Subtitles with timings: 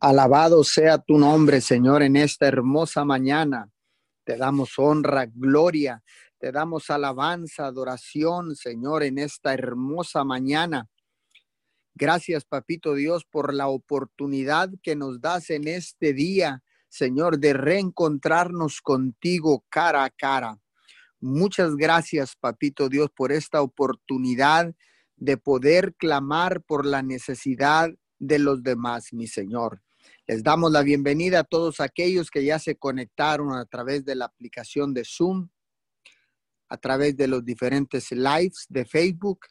[0.00, 3.68] Alabado sea tu nombre, Señor, en esta hermosa mañana.
[4.22, 6.04] Te damos honra, gloria,
[6.38, 10.88] te damos alabanza, adoración, Señor, en esta hermosa mañana.
[11.96, 18.80] Gracias, Papito Dios, por la oportunidad que nos das en este día, Señor, de reencontrarnos
[18.80, 20.60] contigo cara a cara.
[21.18, 24.72] Muchas gracias, Papito Dios, por esta oportunidad
[25.16, 27.90] de poder clamar por la necesidad
[28.20, 29.82] de los demás, mi Señor.
[30.30, 34.26] Les damos la bienvenida a todos aquellos que ya se conectaron a través de la
[34.26, 35.48] aplicación de Zoom,
[36.68, 39.46] a través de los diferentes lives de Facebook,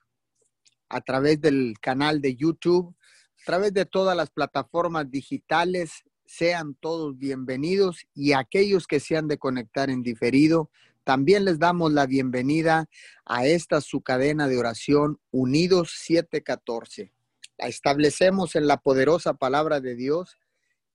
[0.88, 2.96] a través del canal de YouTube,
[3.42, 6.04] a través de todas las plataformas digitales.
[6.28, 10.70] Sean todos bienvenidos y aquellos que se han de conectar en diferido,
[11.04, 12.88] también les damos la bienvenida
[13.26, 17.12] a esta su cadena de oración Unidos 714.
[17.58, 20.38] La establecemos en la poderosa palabra de Dios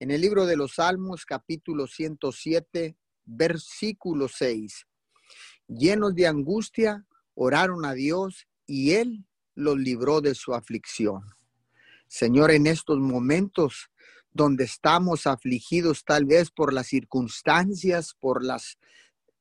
[0.03, 4.85] en el libro de los Salmos, capítulo 107, versículo 6.
[5.69, 11.23] Llenos de angustia, oraron a Dios y Él los libró de su aflicción.
[12.09, 13.91] Señor, en estos momentos
[14.33, 18.79] donde estamos afligidos tal vez por las circunstancias, por las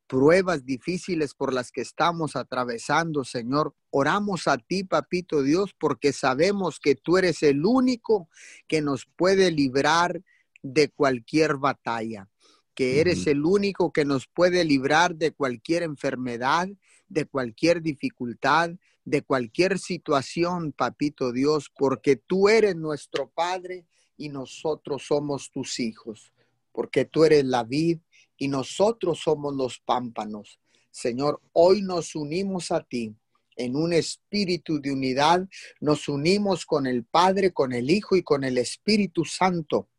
[0.05, 3.73] pruebas difíciles por las que estamos atravesando, Señor.
[3.89, 8.29] Oramos a ti, Papito Dios, porque sabemos que tú eres el único
[8.67, 10.21] que nos puede librar
[10.61, 12.29] de cualquier batalla,
[12.73, 16.69] que eres el único que nos puede librar de cualquier enfermedad,
[17.07, 18.71] de cualquier dificultad,
[19.03, 23.85] de cualquier situación, Papito Dios, porque tú eres nuestro Padre
[24.17, 26.33] y nosotros somos tus hijos,
[26.71, 27.99] porque tú eres la vid
[28.37, 30.59] y nosotros somos los pámpanos.
[30.91, 33.15] Señor, hoy nos unimos a ti
[33.55, 35.47] en un espíritu de unidad,
[35.79, 39.89] nos unimos con el Padre, con el Hijo y con el Espíritu Santo.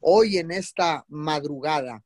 [0.00, 2.04] Hoy en esta madrugada,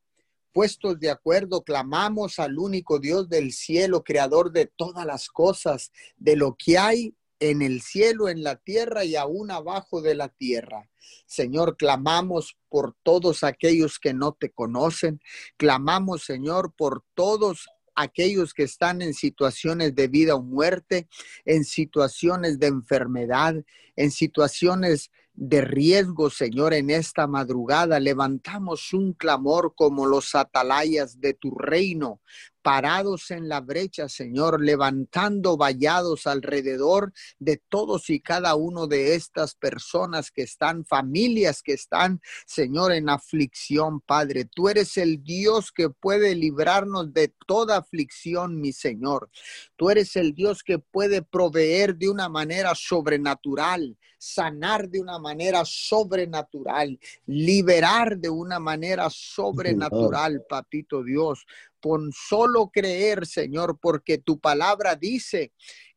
[0.53, 6.37] puestos de acuerdo, clamamos al único Dios del cielo, creador de todas las cosas, de
[6.37, 10.89] lo que hay en el cielo, en la tierra y aún abajo de la tierra.
[11.27, 15.21] Señor, clamamos por todos aquellos que no te conocen.
[15.57, 21.09] Clamamos, Señor, por todos aquellos que están en situaciones de vida o muerte,
[21.45, 23.57] en situaciones de enfermedad,
[23.97, 27.99] en situaciones de riesgo, Señor, en esta madrugada.
[27.99, 32.21] Levantamos un clamor como los atalayas de tu reino
[32.63, 39.55] parados en la brecha, Señor, levantando vallados alrededor de todos y cada uno de estas
[39.55, 44.45] personas que están, familias que están, Señor, en aflicción, Padre.
[44.45, 49.29] Tú eres el Dios que puede librarnos de toda aflicción, mi Señor.
[49.77, 55.65] Tú eres el Dios que puede proveer de una manera sobrenatural, sanar de una manera
[55.65, 61.45] sobrenatural, liberar de una manera sobrenatural, papito Dios
[61.83, 65.53] con solo creer, Señor, porque tu palabra dice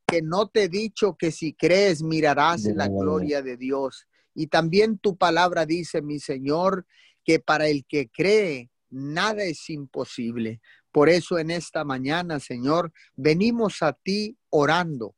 [0.07, 4.07] que no te he dicho que si crees mirarás la gloria de Dios.
[4.33, 6.87] Y también tu palabra dice, mi Señor,
[7.23, 10.59] que para el que cree, nada es imposible.
[10.91, 15.15] Por eso en esta mañana, Señor, venimos a ti orando,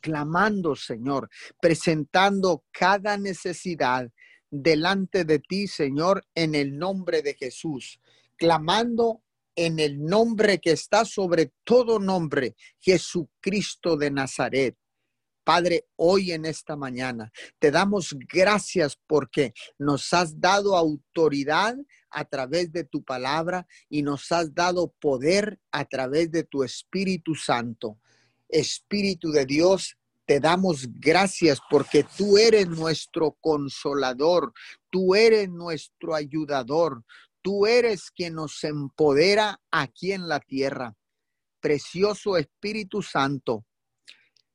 [0.00, 4.10] clamando, Señor, presentando cada necesidad
[4.50, 7.98] delante de ti, Señor, en el nombre de Jesús,
[8.36, 9.23] clamando
[9.56, 14.76] en el nombre que está sobre todo nombre, Jesucristo de Nazaret.
[15.44, 21.76] Padre, hoy en esta mañana te damos gracias porque nos has dado autoridad
[22.10, 27.34] a través de tu palabra y nos has dado poder a través de tu Espíritu
[27.34, 27.98] Santo.
[28.48, 34.52] Espíritu de Dios, te damos gracias porque tú eres nuestro consolador,
[34.90, 37.04] tú eres nuestro ayudador,
[37.44, 40.96] Tú eres quien nos empodera aquí en la tierra.
[41.60, 43.66] Precioso Espíritu Santo,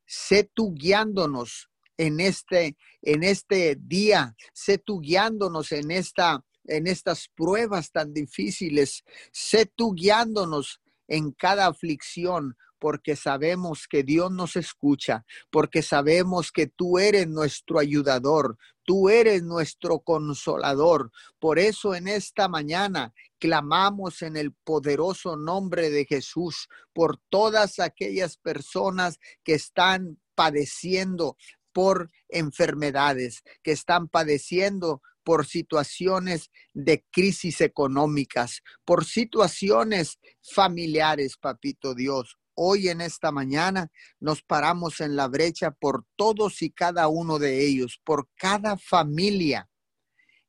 [0.08, 7.30] sé tú guiándonos en este, en este día, sé tú guiándonos en esta en estas
[7.36, 15.26] pruebas tan difíciles, sé tú guiándonos en cada aflicción, porque sabemos que Dios nos escucha,
[15.50, 18.58] porque sabemos que tú eres nuestro ayudador,
[18.90, 21.12] tú eres nuestro consolador.
[21.38, 28.38] Por eso en esta mañana clamamos en el poderoso nombre de Jesús por todas aquellas
[28.38, 31.38] personas que están padeciendo
[31.72, 42.39] por enfermedades, que están padeciendo por situaciones de crisis económicas, por situaciones familiares, papito Dios
[42.62, 43.90] hoy en esta mañana
[44.20, 49.70] nos paramos en la brecha por todos y cada uno de ellos, por cada familia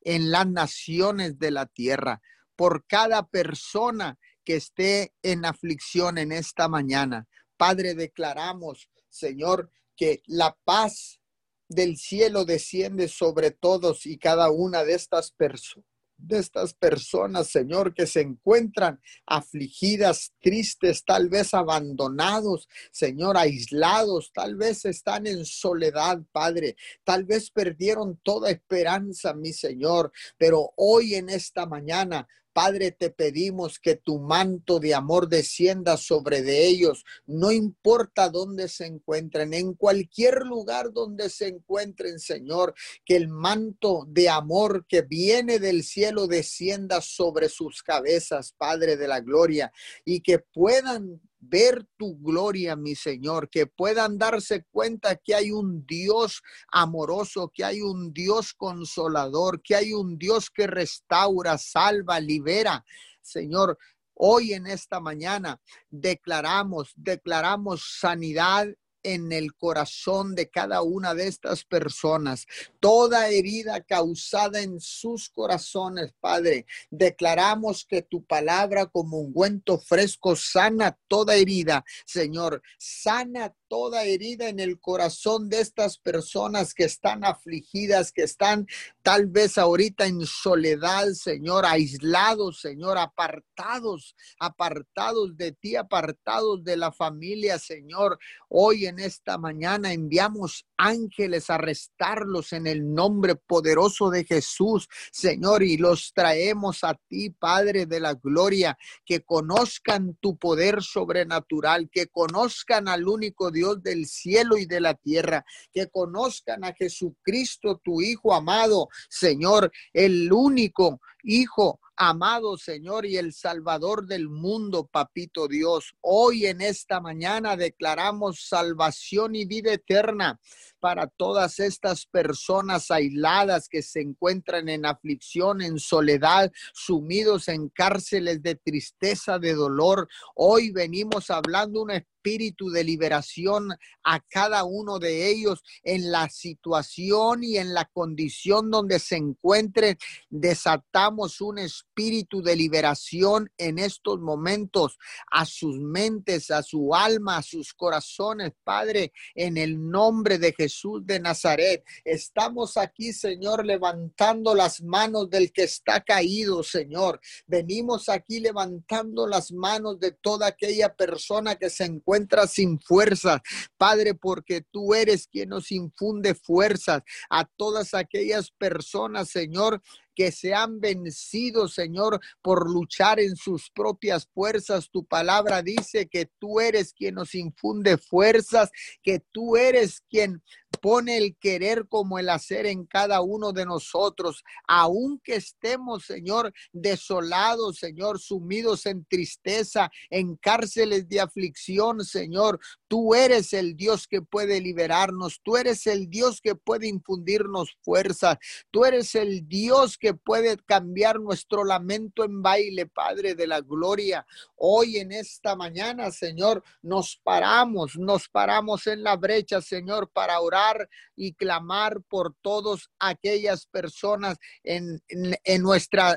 [0.01, 2.21] en las naciones de la tierra,
[2.57, 7.29] por cada persona que esté en aflicción en esta mañana.
[7.57, 11.21] Padre, declaramos, Señor, que la paz
[11.69, 15.90] del cielo desciende sobre todos y cada una de estas personas
[16.22, 24.56] de estas personas, Señor, que se encuentran afligidas, tristes, tal vez abandonados, Señor, aislados, tal
[24.56, 31.28] vez están en soledad, Padre, tal vez perdieron toda esperanza, mi Señor, pero hoy en
[31.28, 32.28] esta mañana
[32.62, 38.69] Padre, te pedimos que tu manto de amor descienda sobre de ellos, no importa dónde
[38.69, 42.75] se encuentren, en cualquier lugar donde se encuentren, Señor,
[43.07, 49.09] que el manto de amor que viene del cielo descienda sobre sus cabezas, Padre de
[49.09, 49.73] la gloria,
[50.05, 55.87] y que puedan ver tu gloria, mi Señor, que puedan darse cuenta que hay un
[55.87, 62.85] Dios amoroso, que hay un Dios consolador, que hay un Dios que restaura, salva, libera.
[63.23, 63.79] Señor,
[64.15, 65.59] hoy en esta mañana
[65.89, 68.69] declaramos, declaramos sanidad
[69.02, 72.47] en el corazón de cada una de estas personas.
[72.79, 80.37] Toda herida causada en sus corazones, Padre, declaramos que tu palabra como un ungüento fresco
[80.37, 82.62] sana toda herida, Señor.
[82.79, 88.67] Sana toda herida en el corazón de estas personas que están afligidas, que están
[89.00, 96.90] tal vez ahorita en soledad, Señor, aislados, Señor, apartados, apartados de ti, apartados de la
[96.90, 98.19] familia, Señor.
[98.49, 105.62] Hoy en esta mañana enviamos ángeles a arrestarlos en el nombre poderoso de Jesús, Señor,
[105.62, 112.08] y los traemos a ti, Padre de la gloria, que conozcan tu poder sobrenatural, que
[112.08, 117.79] conozcan al único Dios Dios del cielo y de la tierra, que conozcan a Jesucristo,
[117.85, 125.49] tu Hijo amado, Señor, el único Hijo amado Señor y el Salvador del mundo, Papito
[125.49, 125.94] Dios.
[126.00, 130.40] Hoy en esta mañana declaramos salvación y vida eterna
[130.81, 138.43] para todas estas personas aisladas que se encuentran en aflicción, en soledad, sumidos en cárceles
[138.43, 140.08] de tristeza, de dolor.
[140.34, 143.69] Hoy venimos hablando un espíritu de liberación
[144.05, 149.99] a cada uno de ellos en la situación y en la condición donde se encuentren.
[150.31, 151.10] Desatamos
[151.41, 154.97] un espíritu de liberación en estos momentos
[155.31, 161.05] a sus mentes, a su alma, a sus corazones, Padre, en el nombre de Jesús
[161.05, 161.85] de Nazaret.
[162.05, 167.21] Estamos aquí, Señor, levantando las manos del que está caído, Señor.
[167.47, 173.41] Venimos aquí levantando las manos de toda aquella persona que se encuentra sin fuerzas,
[173.77, 179.83] Padre, porque tú eres quien nos infunde fuerzas a todas aquellas personas, Señor,
[180.15, 184.91] que se han vencido, Señor, por luchar en sus propias fuerzas.
[184.91, 188.71] Tu palabra dice que tú eres quien nos infunde fuerzas,
[189.03, 190.43] que tú eres quien
[190.81, 197.79] pone el querer como el hacer en cada uno de nosotros, aunque estemos, Señor, desolados,
[197.79, 202.59] Señor, sumidos en tristeza, en cárceles de aflicción, Señor.
[202.88, 208.38] Tú eres el Dios que puede liberarnos, tú eres el Dios que puede infundirnos fuerza,
[208.71, 214.27] tú eres el Dios que puede cambiar nuestro lamento en baile, Padre de la gloria.
[214.56, 220.69] Hoy en esta mañana, Señor, nos paramos, nos paramos en la brecha, Señor, para orar
[221.17, 226.17] y clamar por todas aquellas personas en, en, nuestra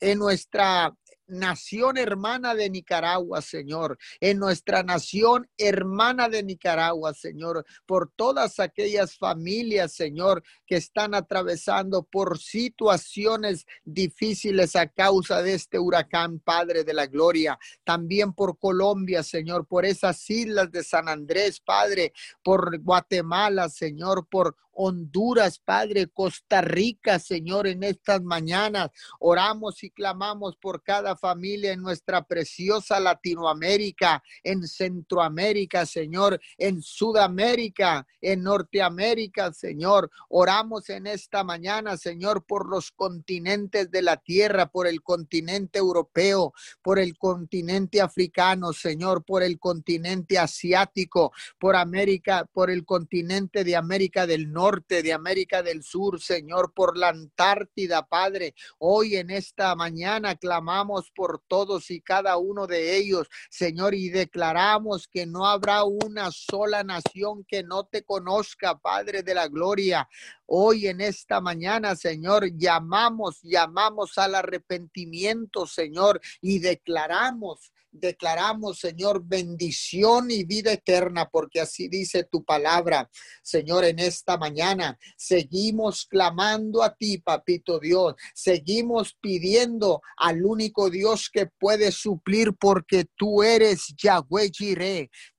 [0.00, 0.94] en nuestra
[1.26, 9.16] nación hermana de Nicaragua, Señor, en nuestra nación hermana de Nicaragua, Señor, por todas aquellas
[9.16, 16.94] familias, Señor, que están atravesando por situaciones difíciles a causa de este huracán, Padre de
[16.94, 22.12] la Gloria, también por Colombia, Señor, por esas islas de San Andrés, Padre,
[22.42, 28.90] por Guatemala, Señor, por Honduras, Padre, Costa Rica, Señor, en estas mañanas.
[29.18, 38.06] Oramos y clamamos por cada familia en nuestra preciosa Latinoamérica, en Centroamérica, Señor, en Sudamérica,
[38.20, 40.10] en Norteamérica, Señor.
[40.28, 46.52] Oramos en esta mañana, Señor, por los continentes de la tierra, por el continente europeo,
[46.82, 53.76] por el continente africano, Señor, por el continente asiático, por América, por el continente de
[53.76, 58.54] América del Norte Norte, de América del Sur, Señor, por la Antártida, Padre.
[58.78, 65.08] Hoy en esta mañana clamamos por todos y cada uno de ellos, Señor, y declaramos
[65.08, 70.08] que no habrá una sola nación que no te conozca, Padre de la Gloria.
[70.46, 80.30] Hoy en esta mañana, Señor, llamamos, llamamos al arrepentimiento, Señor, y declaramos declaramos, Señor, bendición
[80.30, 83.08] y vida eterna, porque así dice tu palabra,
[83.42, 84.98] Señor, en esta mañana.
[85.16, 88.14] Seguimos clamando a ti, papito Dios.
[88.34, 94.50] Seguimos pidiendo al único Dios que puede suplir, porque tú eres Yahweh.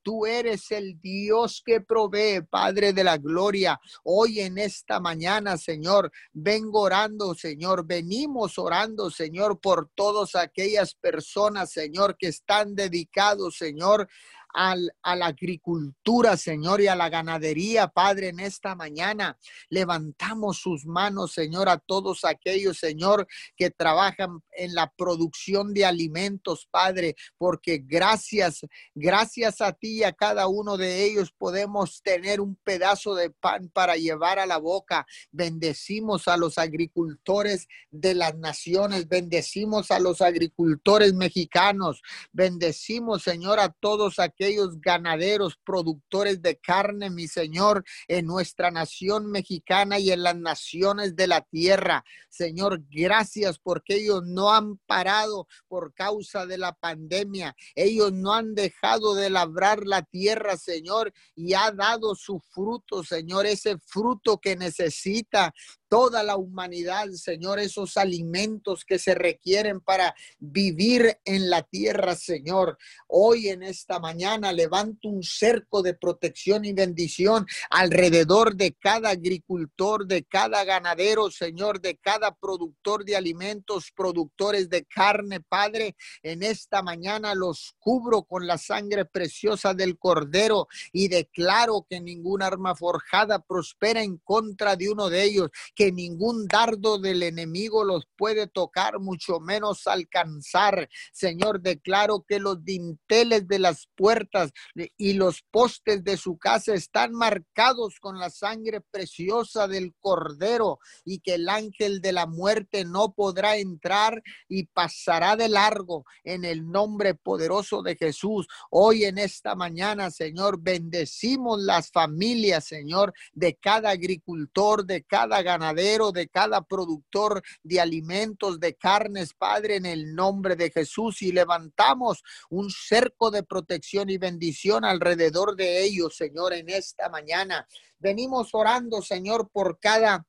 [0.03, 3.79] Tú eres el Dios que provee, Padre de la Gloria.
[4.03, 7.86] Hoy en esta mañana, Señor, vengo orando, Señor.
[7.88, 14.10] Venimos orando, Señor, por todas aquellas personas, Señor, que están dedicados, Señor,
[14.53, 14.75] a
[15.15, 19.38] la agricultura, Señor, y a la ganadería, Padre, en esta mañana.
[19.69, 26.67] Levantamos sus manos, Señor, a todos aquellos, Señor, que trabajan en la producción de alimentos,
[26.69, 28.62] Padre, porque gracias,
[28.93, 33.69] gracias a ti y a cada uno de ellos podemos tener un pedazo de pan
[33.69, 35.07] para llevar a la boca.
[35.31, 43.69] Bendecimos a los agricultores de las naciones, bendecimos a los agricultores mexicanos, bendecimos, Señor, a
[43.69, 50.24] todos aquellos aquellos ganaderos, productores de carne, mi Señor, en nuestra nación mexicana y en
[50.24, 52.04] las naciones de la tierra.
[52.30, 57.56] Señor, gracias porque ellos no han parado por causa de la pandemia.
[57.76, 63.46] Ellos no han dejado de labrar la tierra, Señor, y ha dado su fruto, Señor,
[63.46, 65.54] ese fruto que necesita
[65.94, 72.80] toda la humanidad, Señor, esos alimentos que se requieren para vivir en la tierra, Señor.
[73.08, 80.08] Hoy en esta mañana levanto un cerco de protección y bendición alrededor de cada agricultor,
[80.08, 85.96] de cada ganadero, Señor, de cada productor de alimentos, productores de carne, Padre.
[86.24, 92.42] En esta mañana los cubro con la sangre preciosa del Cordero y declaro que ningún
[92.42, 95.52] arma forjada prospera en contra de uno de ellos
[95.92, 100.90] ningún dardo del enemigo los puede tocar, mucho menos alcanzar.
[101.12, 104.52] Señor, declaro que los dinteles de las puertas
[104.98, 111.20] y los postes de su casa están marcados con la sangre preciosa del Cordero y
[111.20, 116.70] que el ángel de la muerte no podrá entrar y pasará de largo en el
[116.70, 118.48] nombre poderoso de Jesús.
[118.70, 125.73] Hoy en esta mañana, Señor, bendecimos las familias, Señor, de cada agricultor, de cada ganadero
[125.74, 131.22] de cada productor de alimentos, de carnes, Padre, en el nombre de Jesús.
[131.22, 137.68] Y levantamos un cerco de protección y bendición alrededor de ellos, Señor, en esta mañana.
[138.00, 140.25] Venimos orando, Señor, por cada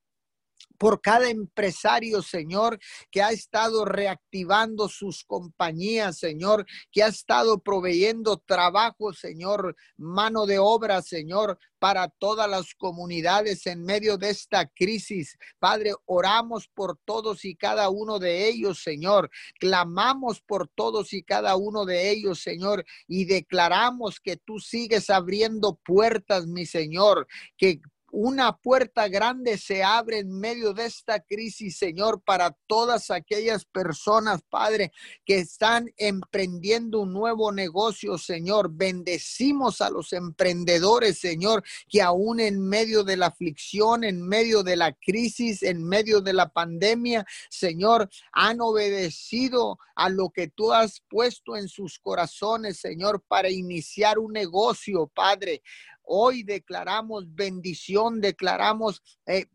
[0.78, 2.78] por cada empresario, Señor,
[3.10, 10.58] que ha estado reactivando sus compañías, Señor, que ha estado proveyendo trabajo, Señor, mano de
[10.58, 15.36] obra, Señor, para todas las comunidades en medio de esta crisis.
[15.58, 19.30] Padre, oramos por todos y cada uno de ellos, Señor.
[19.60, 25.78] Clamamos por todos y cada uno de ellos, Señor, y declaramos que tú sigues abriendo
[25.84, 27.80] puertas, mi Señor, que
[28.16, 34.40] una puerta grande se abre en medio de esta crisis, Señor, para todas aquellas personas,
[34.48, 34.92] Padre,
[35.24, 38.70] que están emprendiendo un nuevo negocio, Señor.
[38.72, 44.76] Bendecimos a los emprendedores, Señor, que aún en medio de la aflicción, en medio de
[44.76, 51.00] la crisis, en medio de la pandemia, Señor, han obedecido a lo que tú has
[51.08, 55.62] puesto en sus corazones, Señor, para iniciar un negocio, Padre.
[56.04, 59.46] Hoy declaramos bendición, declaramos eh,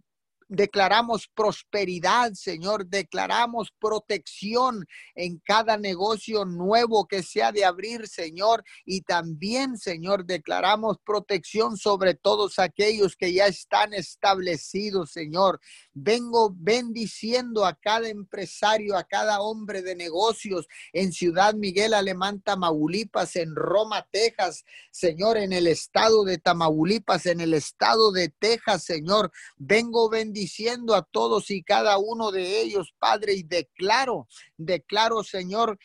[0.51, 2.87] Declaramos prosperidad, Señor.
[2.87, 8.63] Declaramos protección en cada negocio nuevo que sea de abrir, Señor.
[8.83, 15.59] Y también, Señor, declaramos protección sobre todos aquellos que ya están establecidos, Señor.
[16.01, 23.35] Vengo bendiciendo a cada empresario, a cada hombre de negocios en Ciudad Miguel Alemán, Tamaulipas,
[23.35, 29.31] en Roma, Texas, Señor, en el estado de Tamaulipas, en el estado de Texas, Señor.
[29.57, 34.27] Vengo bendiciendo diciendo a todos y cada uno de ellos, Padre, y declaro,
[34.57, 35.77] declaro, Señor,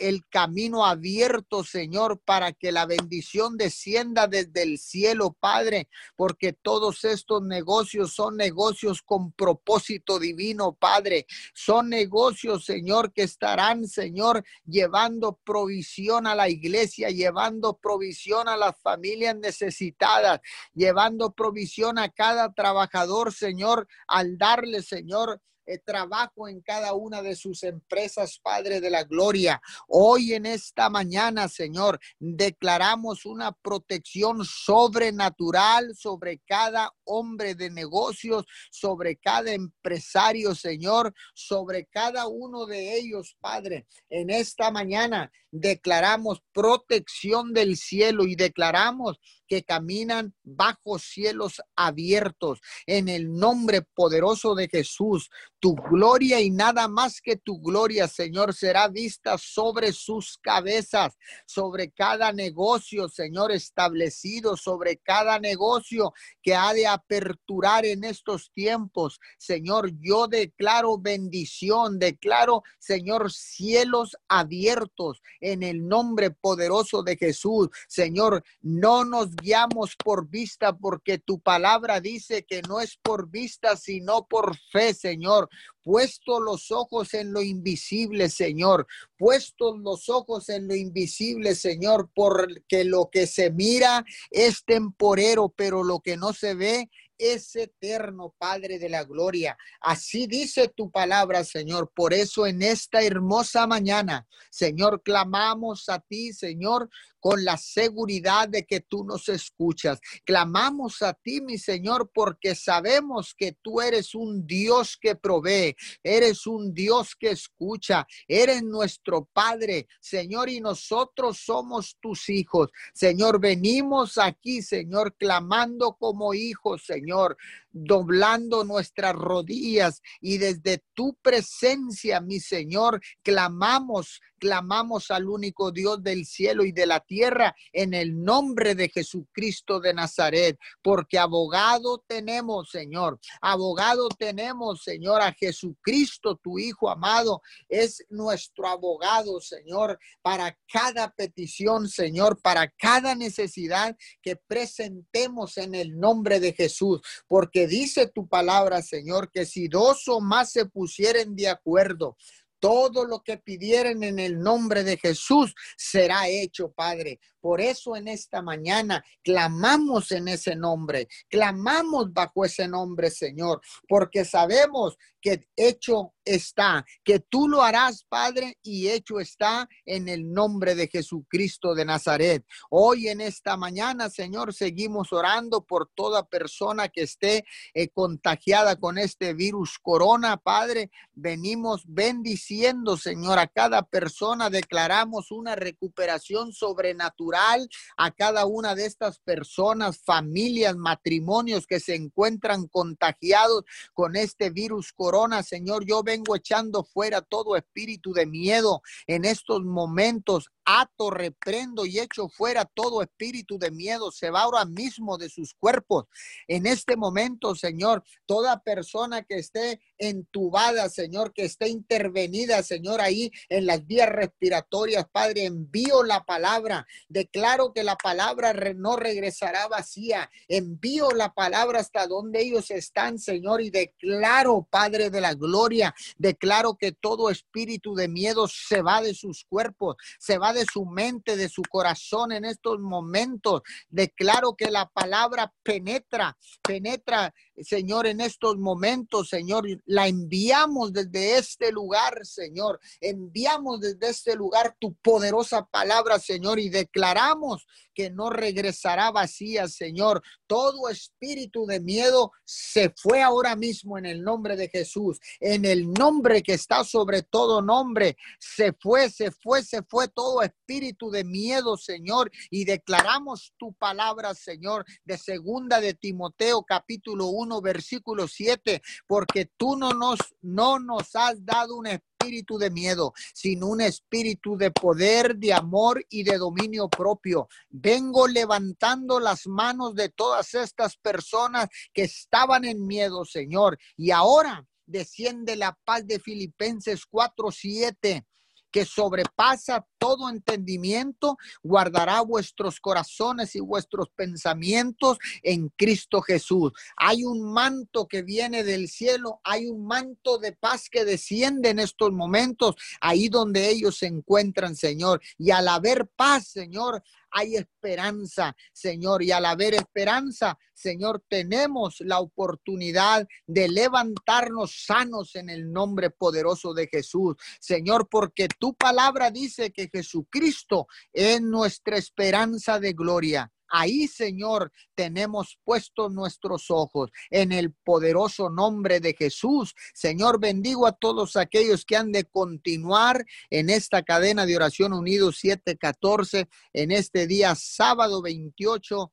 [0.00, 7.04] el camino abierto, Señor, para que la bendición descienda desde el cielo, Padre, porque todos
[7.04, 11.26] estos negocios son negocios con propósito divino, Padre.
[11.54, 18.80] Son negocios, Señor, que estarán, Señor, llevando provisión a la iglesia, llevando provisión a las
[18.80, 20.40] familias necesitadas,
[20.74, 27.36] llevando provisión a cada trabajador, Señor, al darle, Señor, eh, trabajo en cada una de
[27.36, 29.60] sus empresas, Padre de la Gloria.
[29.88, 39.16] Hoy en esta mañana, Señor, declaramos una protección sobrenatural sobre cada hombre de negocios, sobre
[39.16, 43.86] cada empresario, Señor, sobre cada uno de ellos, Padre.
[44.08, 52.60] En esta mañana declaramos protección del cielo y declaramos que caminan bajo cielos abiertos.
[52.86, 58.54] En el nombre poderoso de Jesús, tu gloria y nada más que tu gloria, Señor,
[58.54, 66.12] será vista sobre sus cabezas, sobre cada negocio, Señor, establecido, sobre cada negocio
[66.42, 69.18] que ha de aperturar en estos tiempos.
[69.38, 77.68] Señor, yo declaro bendición, declaro, Señor, cielos abiertos en el nombre poderoso de Jesús.
[77.88, 83.76] Señor, no nos guiamos por vista porque tu palabra dice que no es por vista,
[83.76, 85.48] sino por fe, Señor
[85.82, 88.86] puesto los ojos en lo invisible, Señor,
[89.18, 95.82] puesto los ojos en lo invisible, Señor, porque lo que se mira es temporero, pero
[95.82, 99.56] lo que no se ve es eterno, Padre de la gloria.
[99.80, 101.92] Así dice tu palabra, Señor.
[101.94, 106.88] Por eso en esta hermosa mañana, Señor, clamamos a ti, Señor,
[107.20, 110.00] con la seguridad de que tú nos escuchas.
[110.24, 116.46] Clamamos a ti, mi Señor, porque sabemos que tú eres un Dios que provee, eres
[116.46, 122.70] un Dios que escucha, eres nuestro Padre, Señor, y nosotros somos tus hijos.
[122.94, 127.36] Señor, venimos aquí, Señor, clamando como hijos, Señor, Señor
[127.72, 136.26] doblando nuestras rodillas y desde tu presencia, mi Señor, clamamos, clamamos al único Dios del
[136.26, 142.70] cielo y de la tierra en el nombre de Jesucristo de Nazaret, porque abogado tenemos,
[142.70, 151.10] Señor, abogado tenemos, Señor, a Jesucristo, tu Hijo amado, es nuestro abogado, Señor, para cada
[151.10, 158.28] petición, Señor, para cada necesidad que presentemos en el nombre de Jesús, porque dice tu
[158.28, 162.16] palabra, Señor, que si dos o más se pusieren de acuerdo,
[162.60, 167.18] todo lo que pidieren en el nombre de Jesús será hecho, Padre.
[167.40, 174.24] Por eso en esta mañana clamamos en ese nombre, clamamos bajo ese nombre, Señor, porque
[174.24, 180.74] sabemos que hecho está, que tú lo harás, Padre, y hecho está en el nombre
[180.74, 182.44] de Jesucristo de Nazaret.
[182.70, 187.44] Hoy en esta mañana, Señor, seguimos orando por toda persona que esté
[187.74, 190.90] eh, contagiada con este virus corona, Padre.
[191.12, 192.49] Venimos bendiciendo,
[192.96, 200.76] Señor, a cada persona, declaramos una recuperación sobrenatural a cada una de estas personas, familias,
[200.76, 205.44] matrimonios que se encuentran contagiados con este virus corona.
[205.44, 211.98] Señor, yo vengo echando fuera todo espíritu de miedo en estos momentos ato, reprendo y
[211.98, 214.10] echo fuera todo espíritu de miedo.
[214.10, 216.04] Se va ahora mismo de sus cuerpos.
[216.46, 223.30] En este momento, Señor, toda persona que esté entubada, Señor, que esté intervenida, Señor, ahí
[223.48, 226.86] en las vías respiratorias, Padre, envío la palabra.
[227.08, 230.30] Declaro que la palabra no regresará vacía.
[230.48, 236.76] Envío la palabra hasta donde ellos están, Señor, y declaro, Padre de la gloria, declaro
[236.76, 241.36] que todo espíritu de miedo se va de sus cuerpos, se va de su mente,
[241.36, 243.62] de su corazón en estos momentos.
[243.88, 249.64] Declaro que la palabra penetra, penetra, Señor, en estos momentos, Señor.
[249.86, 252.80] La enviamos desde este lugar, Señor.
[253.00, 260.22] Enviamos desde este lugar tu poderosa palabra, Señor, y declaramos que no regresará vacía, Señor.
[260.46, 265.90] Todo espíritu de miedo se fue ahora mismo en el nombre de Jesús, en el
[265.90, 268.16] nombre que está sobre todo nombre.
[268.38, 274.34] Se fue, se fue, se fue todo espíritu de miedo, Señor, y declaramos tu palabra,
[274.34, 281.16] Señor, de segunda de Timoteo capítulo 1 versículo 7, porque tú no nos no nos
[281.16, 286.36] has dado un espíritu de miedo, sino un espíritu de poder, de amor y de
[286.38, 287.48] dominio propio.
[287.70, 293.78] Vengo levantando las manos de todas estas personas que estaban en miedo, Señor.
[293.96, 298.26] Y ahora desciende la paz de Filipenses 4:7
[298.70, 306.72] que sobrepasa todo entendimiento, guardará vuestros corazones y vuestros pensamientos en Cristo Jesús.
[306.96, 311.78] Hay un manto que viene del cielo, hay un manto de paz que desciende en
[311.78, 315.20] estos momentos, ahí donde ellos se encuentran, Señor.
[315.38, 319.22] Y al haber paz, Señor, hay esperanza, Señor.
[319.22, 326.72] Y al haber esperanza, Señor, tenemos la oportunidad de levantarnos sanos en el nombre poderoso
[326.74, 327.36] de Jesús.
[327.60, 333.52] Señor, porque tu palabra dice que Jesucristo es nuestra esperanza de gloria.
[333.70, 339.74] Ahí, Señor, tenemos puestos nuestros ojos en el poderoso nombre de Jesús.
[339.94, 345.38] Señor, bendigo a todos aquellos que han de continuar en esta cadena de oración unidos
[345.38, 349.12] 714 en este día sábado 28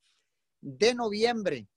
[0.61, 1.67] de noviembre.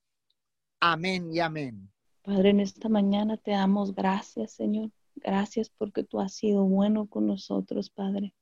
[0.81, 1.93] Amén y amén.
[2.23, 4.91] Padre, en esta mañana te damos gracias, Señor.
[5.17, 8.35] Gracias porque tú has sido bueno con nosotros, Padre.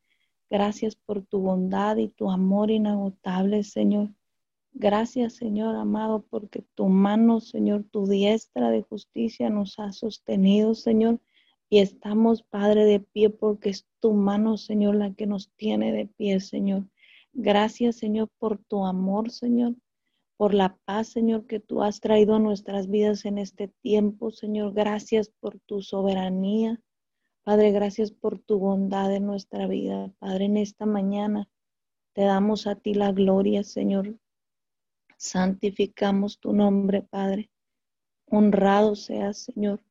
[0.51, 4.11] Gracias por tu bondad y tu amor inagotable, Señor.
[4.75, 11.21] Gracias, Señor amado, porque tu mano, Señor, tu diestra de justicia nos ha sostenido, Señor.
[11.71, 16.07] Y estamos, Padre, de pie porque es tu mano, Señor, la que nos tiene de
[16.07, 16.87] pie, Señor.
[17.33, 19.75] Gracias, Señor, por tu amor, Señor,
[20.37, 24.75] por la paz, Señor, que tú has traído a nuestras vidas en este tiempo, Señor.
[24.75, 26.81] Gracias por tu soberanía.
[27.43, 30.13] Padre, gracias por tu bondad en nuestra vida.
[30.19, 31.49] Padre, en esta mañana
[32.13, 34.19] te damos a ti la gloria, Señor
[35.19, 37.51] santificamos tu nombre, Padre.
[38.27, 39.83] Honrado seas, Señor.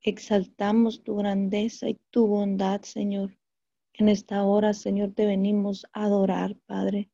[0.00, 3.36] Exaltamos tu grandeza y tu bondad, Señor.
[3.94, 7.10] En esta hora, Señor, te venimos a adorar, Padre,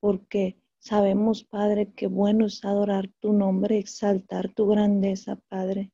[0.00, 5.92] porque sabemos, Padre, que bueno es adorar tu nombre, exaltar tu grandeza, Padre.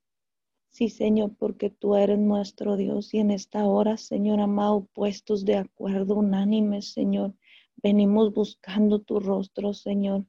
[0.71, 5.57] Sí, Señor, porque tú eres nuestro Dios y en esta hora, Señor amado, puestos de
[5.57, 7.35] acuerdo unánimes, Señor,
[7.77, 10.25] venimos buscando tu rostro, Señor.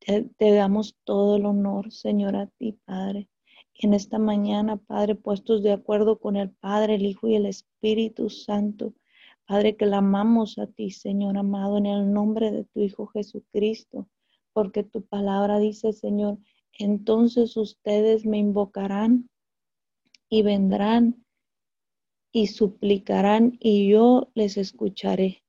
[0.00, 3.28] Te, damos todo el honor, Señor, a ti, Padre.
[3.74, 8.30] En esta mañana, Padre, puestos de acuerdo con el Padre, el Hijo y el Espíritu
[8.30, 8.94] Santo,
[9.46, 14.08] Padre, que amamos a ti, Señor amado, en el nombre de tu Hijo Jesucristo,
[14.52, 16.38] porque tu palabra dice, Señor,
[16.78, 19.28] entonces ustedes me invocarán
[20.28, 21.24] y vendrán
[22.32, 25.42] y suplicarán y yo les escucharé.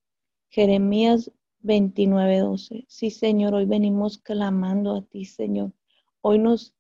[0.50, 1.32] Jeremías
[1.62, 2.86] 29:12.
[2.88, 5.74] Sí, Señor, hoy venimos clamando a ti, Señor.
[6.22, 6.74] Hoy nos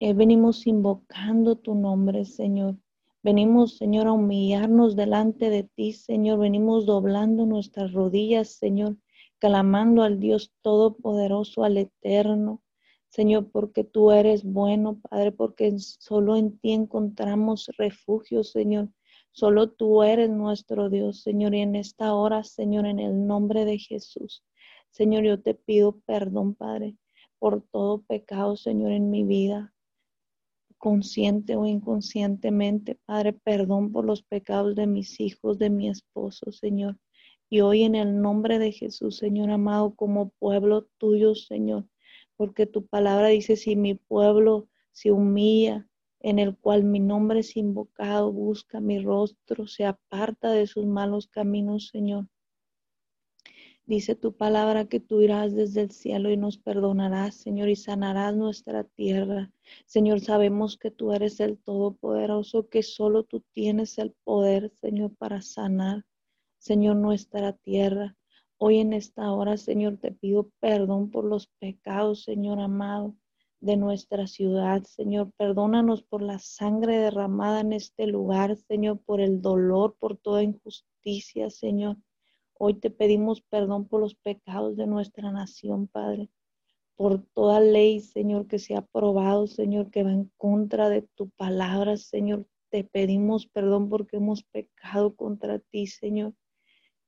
[0.00, 2.76] eh, venimos invocando tu nombre, Señor.
[3.22, 6.40] Venimos, Señor, a humillarnos delante de ti, Señor.
[6.40, 8.98] Venimos doblando nuestras rodillas, Señor,
[9.38, 12.62] clamando al Dios Todopoderoso, al Eterno.
[13.08, 18.88] Señor, porque tú eres bueno, Padre, porque solo en ti encontramos refugio, Señor.
[19.34, 23.78] Solo tú eres nuestro Dios, Señor, y en esta hora, Señor, en el nombre de
[23.78, 24.44] Jesús.
[24.90, 26.96] Señor, yo te pido perdón, Padre,
[27.40, 29.74] por todo pecado, Señor, en mi vida,
[30.78, 37.00] consciente o inconscientemente, Padre, perdón por los pecados de mis hijos, de mi esposo, Señor.
[37.50, 41.88] Y hoy en el nombre de Jesús, Señor amado, como pueblo tuyo, Señor,
[42.36, 45.88] porque tu palabra dice, si mi pueblo se humilla,
[46.24, 51.26] en el cual mi nombre es invocado, busca mi rostro, se aparta de sus malos
[51.26, 52.28] caminos, Señor.
[53.84, 58.34] Dice tu palabra que tú irás desde el cielo y nos perdonarás, Señor, y sanarás
[58.34, 59.52] nuestra tierra.
[59.84, 65.42] Señor, sabemos que tú eres el Todopoderoso, que solo tú tienes el poder, Señor, para
[65.42, 66.06] sanar,
[66.56, 68.16] Señor, nuestra tierra.
[68.56, 73.14] Hoy en esta hora, Señor, te pido perdón por los pecados, Señor amado
[73.64, 75.32] de nuestra ciudad, Señor.
[75.38, 81.48] Perdónanos por la sangre derramada en este lugar, Señor, por el dolor, por toda injusticia,
[81.48, 81.96] Señor.
[82.52, 86.28] Hoy te pedimos perdón por los pecados de nuestra nación, Padre,
[86.94, 91.30] por toda ley, Señor, que se ha aprobado, Señor, que va en contra de tu
[91.30, 92.46] palabra, Señor.
[92.68, 96.34] Te pedimos perdón porque hemos pecado contra ti, Señor.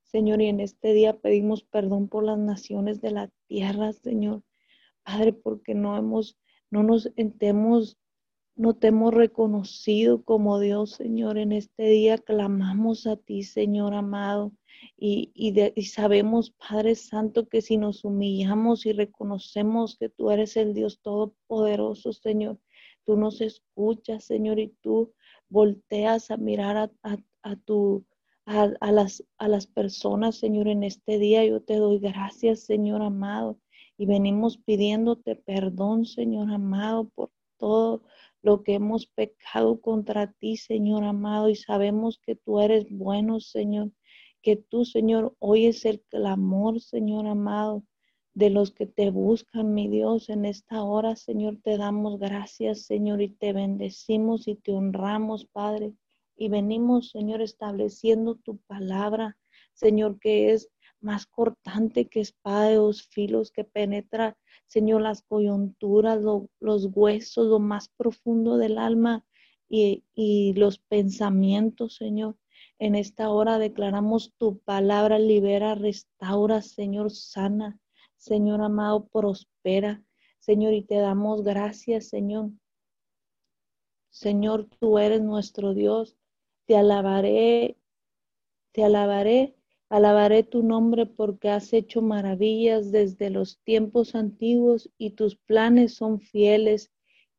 [0.05, 4.43] Señor, y en este día pedimos perdón por las naciones de la tierra, Señor.
[5.05, 6.39] Padre, porque no hemos
[6.77, 7.97] no nos hemos,
[8.55, 11.39] no te hemos reconocido como Dios, Señor.
[11.39, 14.53] En este día clamamos a ti, Señor amado.
[14.95, 20.75] Y, y, sabemos, Padre Santo, que si nos humillamos y reconocemos que tú eres el
[20.75, 22.59] Dios Todopoderoso, Señor,
[23.05, 25.15] tú nos escuchas, Señor, y tú
[25.49, 28.05] volteas a mirar a, a, a tu,
[28.45, 31.43] a, las, a las personas, Señor, en este día.
[31.47, 33.59] Yo te doy gracias, Señor amado.
[33.99, 38.03] Y venimos pidiéndote perdón, Señor amado, por todo
[38.43, 41.49] lo que hemos pecado contra ti, Señor amado.
[41.49, 43.91] Y sabemos que tú eres bueno, Señor.
[44.43, 47.83] que tú, Señor, oyes el clamor, Señor amado,
[48.35, 53.23] de los que te buscan, mi Dios, en esta hora, Señor, te damos gracias, Señor,
[53.23, 55.95] y te bendecimos y te honramos, Padre.
[56.37, 59.37] Y venimos, Señor, estableciendo tu palabra,
[59.73, 60.71] Señor, que es
[61.07, 67.61] más cortante que espada de dos filos, que penetra, Señor, las coyunturas, los huesos, lo
[67.61, 69.25] más profundo del alma
[69.69, 72.37] y, y los pensamientos, Señor.
[72.79, 77.79] En esta hora declaramos tu palabra, libera, restaura, Señor, sana.
[78.17, 80.03] Señor amado, prospera.
[80.41, 82.51] Señor, y te damos gracias, Señor.
[84.11, 86.17] Señor, tú eres nuestro Dios.
[86.67, 87.79] Te alabaré,
[88.73, 89.56] te alabaré,
[89.89, 96.21] alabaré tu nombre porque has hecho maravillas desde los tiempos antiguos y tus planes son
[96.21, 96.91] fieles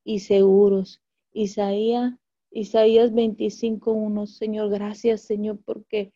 [0.04, 1.02] y seguros.
[1.34, 2.14] Isaías,
[2.52, 4.26] Isaías 25.1.
[4.28, 6.14] Señor, gracias, Señor, porque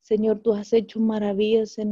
[0.00, 1.90] Señor, tú has hecho maravillas en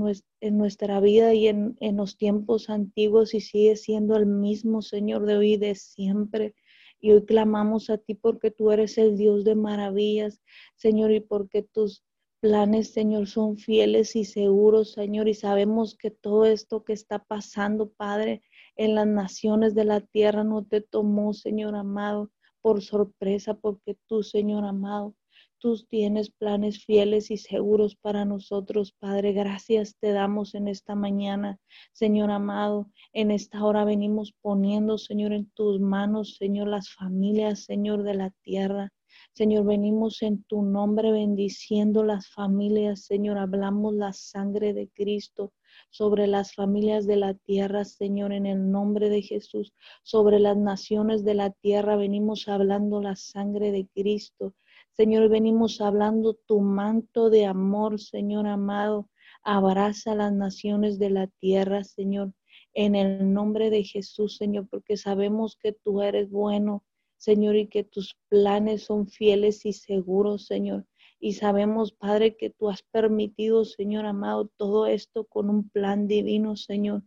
[0.58, 5.36] nuestra, vida y en, en, los tiempos antiguos y sigues siendo el mismo, Señor, de
[5.38, 6.54] hoy y de siempre.
[7.00, 10.42] Y hoy clamamos a ti porque tú eres el Dios de maravillas,
[10.76, 12.04] Señor, y porque tus
[12.42, 17.92] planes, Señor, son fieles y seguros, Señor, y sabemos que todo esto que está pasando,
[17.92, 18.42] Padre,
[18.74, 24.24] en las naciones de la tierra no te tomó, Señor amado, por sorpresa, porque tú,
[24.24, 25.14] Señor amado,
[25.58, 29.32] tú tienes planes fieles y seguros para nosotros, Padre.
[29.32, 31.60] Gracias te damos en esta mañana,
[31.92, 32.90] Señor amado.
[33.12, 38.30] En esta hora venimos poniendo, Señor, en tus manos, Señor, las familias, Señor, de la
[38.42, 38.90] tierra.
[39.34, 43.38] Señor, venimos en tu nombre bendiciendo las familias, Señor.
[43.38, 45.54] Hablamos la sangre de Cristo
[45.88, 49.72] sobre las familias de la tierra, Señor, en el nombre de Jesús.
[50.02, 54.54] Sobre las naciones de la tierra venimos hablando la sangre de Cristo.
[54.90, 59.08] Señor, venimos hablando tu manto de amor, Señor amado.
[59.42, 62.34] Abraza las naciones de la tierra, Señor,
[62.74, 66.84] en el nombre de Jesús, Señor, porque sabemos que tú eres bueno,
[67.22, 70.86] Señor, y que tus planes son fieles y seguros, Señor.
[71.20, 76.56] Y sabemos, Padre, que tú has permitido, Señor amado, todo esto con un plan divino,
[76.56, 77.04] Señor.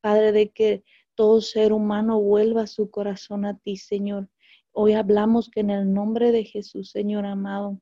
[0.00, 0.84] Padre, de que
[1.16, 4.28] todo ser humano vuelva su corazón a ti, Señor.
[4.70, 7.80] Hoy hablamos que en el nombre de Jesús, Señor amado,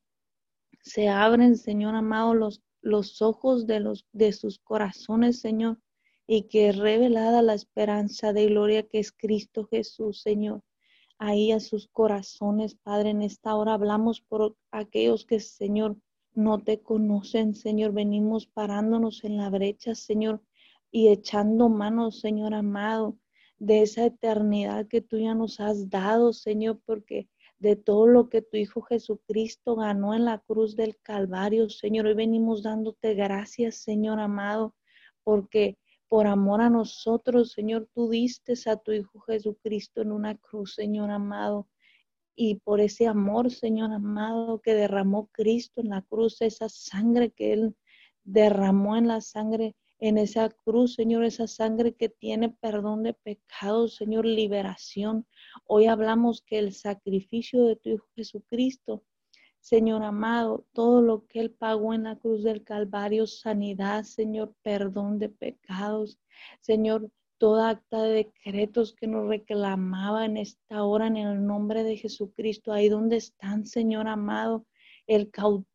[0.81, 5.79] se abren, Señor amado, los, los ojos de, los, de sus corazones, Señor,
[6.27, 10.63] y que revelada la esperanza de gloria que es Cristo Jesús, Señor.
[11.27, 15.97] Ahí a sus corazones, Padre, en esta hora hablamos por aquellos que, Señor,
[16.35, 17.95] no te conocen, Señor.
[17.95, 20.43] Venimos parándonos en la brecha, Señor,
[20.91, 23.17] y echando manos, Señor amado,
[23.59, 28.43] de esa eternidad que tú ya nos has dado, Señor, porque de todo lo que
[28.43, 34.21] tu Hijo Jesucristo ganó en la cruz del Calvario, Señor, hoy venimos dándote gracias, Señor
[34.21, 34.75] amado,
[35.23, 35.79] porque
[36.15, 41.11] por amor a nosotros, Señor, tú diste a tu Hijo Jesucristo en una cruz, Señor
[41.11, 41.67] amado.
[42.37, 47.53] Y por ese amor, Señor amado, que derramó Cristo en la cruz, esa sangre que
[47.53, 47.77] Él
[48.23, 53.97] derramó en la sangre en esa cruz, Señor, esa sangre que tiene perdón de pecados,
[53.97, 55.27] Señor, liberación.
[55.67, 59.03] Hoy hablamos que el sacrificio de tu Hijo Jesucristo,
[59.65, 65.19] Señor amado, todo lo que Él pagó en la cruz del Calvario, sanidad, Señor, perdón
[65.19, 66.19] de pecados,
[66.61, 71.97] Señor, toda acta de decretos que nos reclamaba en esta hora en el nombre de
[71.97, 74.67] Jesucristo, ahí donde están, Señor amado,
[75.07, 75.74] el cautivo.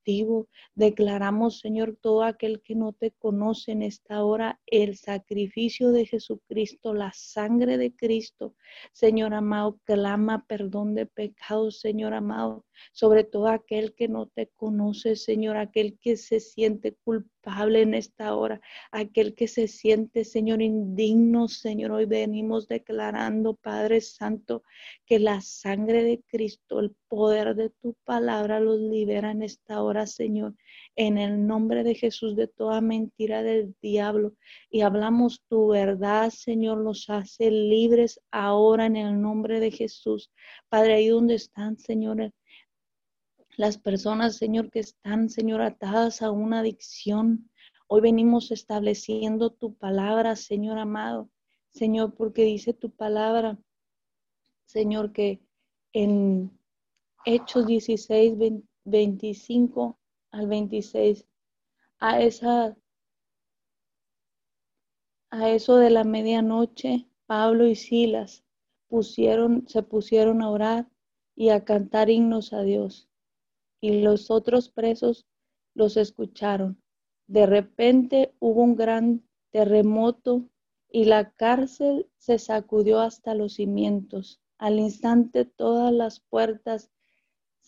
[0.75, 6.93] Declaramos, Señor, todo aquel que no te conoce en esta hora, el sacrificio de Jesucristo,
[6.93, 8.55] la sangre de Cristo.
[8.93, 15.15] Señor amado, clama perdón de pecados, Señor amado, sobre todo aquel que no te conoce,
[15.15, 21.47] Señor, aquel que se siente culpable en esta hora, aquel que se siente, Señor, indigno,
[21.47, 21.91] Señor.
[21.91, 24.63] Hoy venimos declarando, Padre Santo,
[25.05, 29.98] que la sangre de Cristo, el poder de tu palabra los libera en esta hora,
[30.07, 30.55] Señor,
[30.95, 34.33] en el nombre de Jesús, de toda mentira del diablo.
[34.69, 40.31] Y hablamos tu verdad, Señor, los hace libres ahora en el nombre de Jesús.
[40.69, 42.31] Padre, ahí donde están, Señor,
[43.57, 47.49] las personas, Señor, que están, Señor, atadas a una adicción.
[47.87, 51.29] Hoy venimos estableciendo tu palabra, Señor amado.
[51.71, 53.59] Señor, porque dice tu palabra,
[54.65, 55.41] Señor, que
[55.93, 56.57] en
[57.25, 58.35] Hechos 16,
[58.85, 59.97] 25
[60.31, 61.27] al 26,
[61.99, 62.75] a esa
[65.31, 68.43] a eso de la medianoche, Pablo y Silas
[68.87, 70.89] pusieron, se pusieron a orar
[71.35, 73.09] y a cantar himnos a Dios
[73.81, 75.25] y los otros presos
[75.73, 76.81] los escucharon.
[77.27, 80.49] De repente hubo un gran terremoto
[80.91, 84.41] y la cárcel se sacudió hasta los cimientos.
[84.57, 86.91] Al instante todas las puertas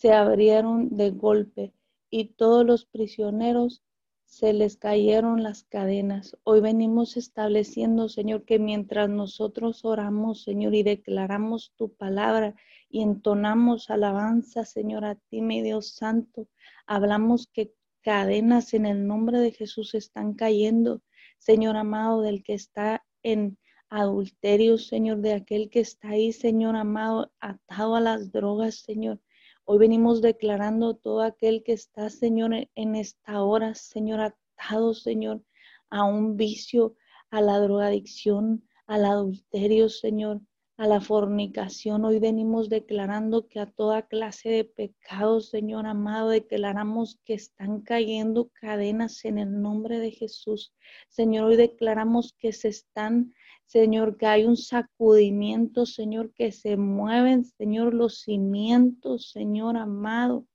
[0.02, 1.72] se abrieron de golpe
[2.10, 3.84] y todos los prisioneros
[4.24, 6.36] se les cayeron las cadenas.
[6.42, 12.56] Hoy venimos estableciendo, Señor, que mientras nosotros oramos, Señor, y declaramos tu palabra
[12.90, 16.48] y entonamos alabanza, Señor, a ti, mi Dios Santo,
[16.84, 21.00] hablamos que cadenas en el nombre de Jesús están cayendo,
[21.38, 23.56] Señor amado, del que está en
[23.88, 29.20] adulterio, Señor, de aquel que está ahí, Señor amado, atado a las drogas, Señor.
[29.64, 35.44] Hoy venimos declarando todo aquel que está, Señor, en esta hora, Señor, atado, Señor,
[35.88, 36.96] a un vicio,
[37.30, 40.40] a la drogadicción, al adulterio, Señor,
[40.76, 42.04] a la fornicación.
[42.04, 48.50] Hoy venimos declarando que a toda clase de pecados, Señor amado, declaramos que están cayendo
[48.54, 50.74] cadenas en el nombre de Jesús.
[51.08, 53.32] Señor, hoy declaramos que se están,
[53.66, 60.46] Señor, que hay un sacudimiento, Señor, que se mueven, Señor, los cimientos, Señor amado.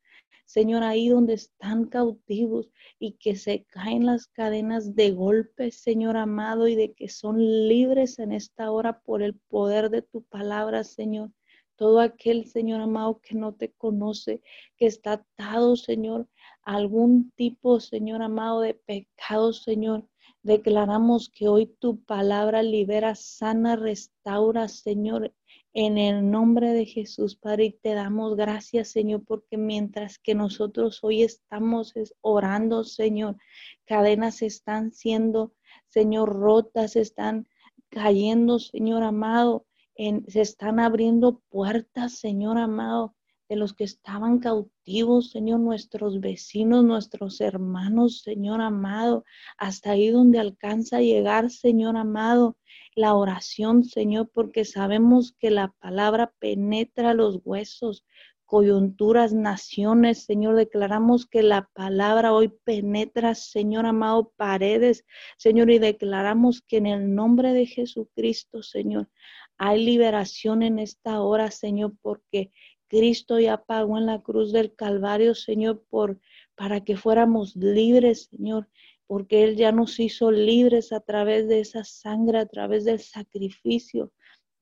[0.47, 6.69] Señor, ahí donde están cautivos y que se caen las cadenas de golpe, Señor amado,
[6.69, 11.31] y de que son libres en esta hora por el poder de tu palabra, Señor.
[11.75, 14.41] Todo aquel, Señor amado, que no te conoce,
[14.77, 16.29] que está atado, Señor,
[16.63, 20.07] a algún tipo, Señor amado, de pecado, Señor.
[20.47, 25.33] Declaramos que hoy tu palabra libera, sana, restaura, Señor,
[25.73, 30.99] en el nombre de Jesús, Padre, y te damos gracias, Señor, porque mientras que nosotros
[31.03, 33.35] hoy estamos orando, Señor,
[33.83, 35.51] cadenas están siendo,
[35.89, 37.45] Señor, rotas, están
[37.89, 39.65] cayendo, Señor amado,
[39.97, 43.16] se están abriendo puertas, Señor amado,
[43.49, 49.23] de los que estaban cautivos, Señor, nuestros vecinos, nuestros hermanos, Señor amado,
[49.57, 52.57] hasta ahí donde alcanza a llegar, Señor amado,
[52.95, 58.03] la oración, Señor, porque sabemos que la palabra penetra los huesos,
[58.47, 60.55] coyunturas, naciones, Señor.
[60.55, 65.05] Declaramos que la palabra hoy penetra, Señor amado, paredes,
[65.37, 69.09] Señor, y declaramos que en el nombre de Jesucristo, Señor,
[69.57, 72.51] hay liberación en esta hora, Señor, porque
[72.87, 76.19] Cristo ya pagó en la cruz del Calvario, Señor, por
[76.55, 78.67] para que fuéramos libres, Señor,
[79.05, 84.11] porque Él ya nos hizo libres a través de esa sangre, a través del sacrificio.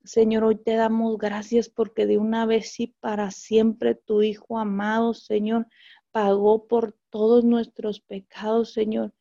[0.04, 5.14] Señor, hoy te damos gracias porque de una vez y para siempre tu Hijo amado,
[5.14, 5.66] Señor,
[6.12, 9.12] pagó por todos nuestros pecados, Señor.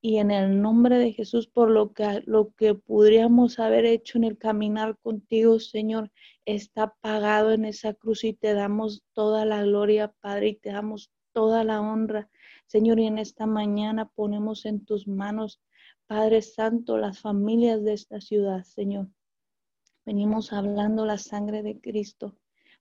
[0.00, 4.24] Y en el nombre de Jesús, por lo que, lo que podríamos haber hecho en
[4.24, 6.10] el caminar contigo, Señor,
[6.54, 11.10] está pagado en esa cruz y te damos toda la gloria, Padre, y te damos
[11.32, 12.28] toda la honra.
[12.66, 15.60] Señor, y en esta mañana ponemos en tus manos,
[16.06, 19.08] Padre Santo, las familias de esta ciudad, Señor.
[20.04, 22.36] Venimos hablando la sangre de Cristo,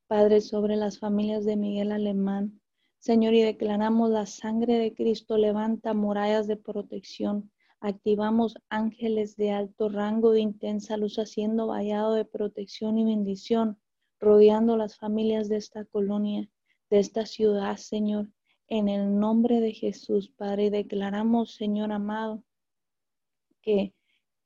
[0.07, 2.59] Padre, sobre las familias de Miguel Alemán,
[2.99, 7.49] Señor, y declaramos la sangre de Cristo levanta murallas de protección.
[7.81, 13.79] Activamos ángeles de alto rango de intensa luz haciendo vallado de protección y bendición,
[14.19, 16.49] rodeando las familias de esta colonia,
[16.89, 18.27] de esta ciudad, Señor.
[18.67, 22.43] En el nombre de Jesús, Padre, declaramos, Señor amado,
[23.61, 23.93] que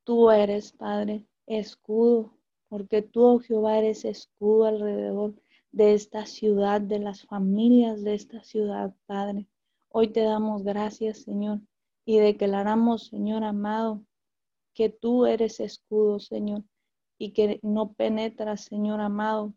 [0.04, 2.38] tú eres, Padre, escudo,
[2.70, 5.34] porque tú, oh Jehová, eres escudo alrededor
[5.72, 9.48] de esta ciudad, de las familias de esta ciudad, Padre.
[9.90, 11.62] Hoy te damos gracias, Señor,
[12.06, 14.04] y declaramos, Señor amado,
[14.74, 16.64] que tú eres escudo, Señor,
[17.18, 19.54] y que no penetras, Señor amado,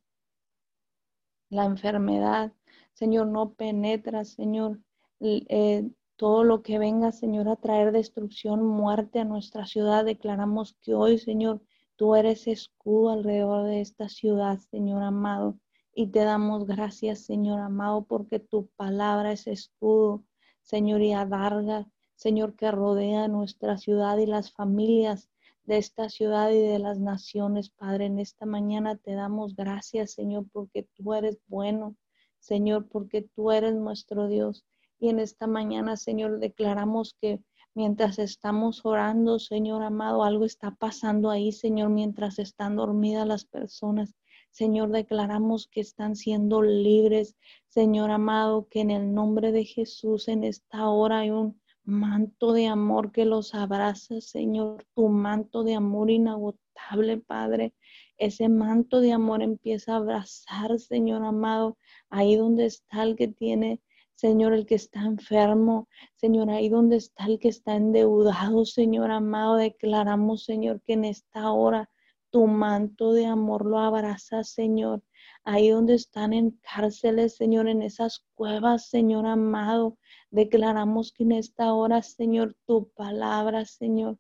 [1.49, 2.53] la enfermedad.
[2.93, 4.81] Señor, no penetra, Señor,
[5.21, 10.05] eh, todo lo que venga, Señor, a traer destrucción, muerte a nuestra ciudad.
[10.05, 11.61] Declaramos que hoy, Señor,
[11.97, 15.59] tú eres escudo alrededor de esta ciudad, Señor amado.
[15.95, 20.25] Y te damos gracias, Señor amado, porque tu palabra es escudo,
[20.63, 25.29] Señor, y adarga, Señor, que rodea nuestra ciudad y las familias
[25.65, 28.07] de esta ciudad y de las naciones, Padre.
[28.07, 31.95] En esta mañana te damos gracias, Señor, porque tú eres bueno,
[32.39, 34.65] Señor, porque tú eres nuestro Dios.
[34.99, 37.41] Y en esta mañana, Señor, declaramos que
[37.75, 44.15] mientras estamos orando, Señor amado, algo está pasando ahí, Señor, mientras están dormidas las personas.
[44.51, 47.37] Señor, declaramos que están siendo libres.
[47.69, 52.67] Señor amado, que en el nombre de Jesús en esta hora hay un manto de
[52.67, 57.75] amor que los abraza, Señor, tu manto de amor inagotable, Padre.
[58.19, 61.79] Ese manto de amor empieza a abrazar, Señor amado,
[62.11, 63.81] ahí donde está el que tiene,
[64.15, 69.57] Señor, el que está enfermo, Señor, ahí donde está el que está endeudado, Señor amado,
[69.57, 71.89] declaramos, Señor, que en esta hora
[72.31, 75.03] tu manto de amor lo abraza, Señor.
[75.49, 79.97] Ahí donde están en cárceles, Señor, en esas cuevas, Señor amado,
[80.33, 84.19] declaramos que en esta hora, Señor, tu palabra, Señor,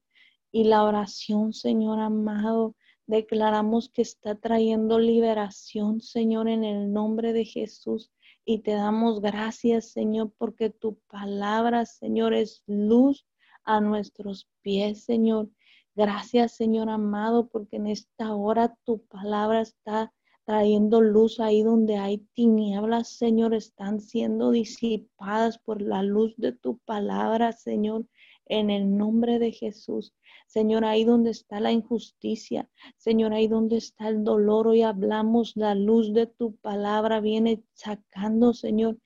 [0.53, 2.77] y la oración, Señor amado,
[3.09, 8.12] declaramos que está trayendo liberación, Señor, en el nombre de Jesús.
[8.45, 13.27] Y te damos gracias, Señor, porque tu palabra, Señor, es luz
[13.64, 15.51] a nuestros pies, Señor.
[15.97, 20.12] Gracias, Señor amado, porque en esta hora tu palabra está
[20.47, 26.78] trayendo luz ahí donde hay tinieblas, Señor, están siendo disipadas por la luz de tu
[26.78, 28.07] palabra, Señor
[28.47, 30.14] en el nombre de Jesús.
[30.47, 35.74] Señor, ahí donde está la injusticia, Señor, ahí donde está el dolor, hoy hablamos, la
[35.74, 38.99] luz de tu palabra viene sacando, Señor,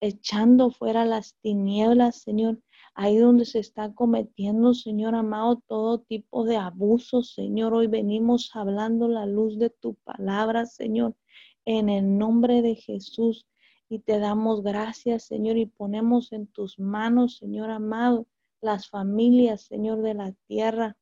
[0.00, 2.60] echando fuera las tinieblas, Señor,
[2.94, 9.08] ahí donde se está cometiendo, Señor amado, todo tipo de abusos, Señor, hoy venimos hablando
[9.08, 11.16] la luz de tu palabra, Señor,
[11.64, 13.46] en el nombre de Jesús.
[13.88, 18.26] Y te damos gracias, Señor, y ponemos en tus manos, Señor amado,
[18.60, 20.96] las familias, Señor, de la tierra.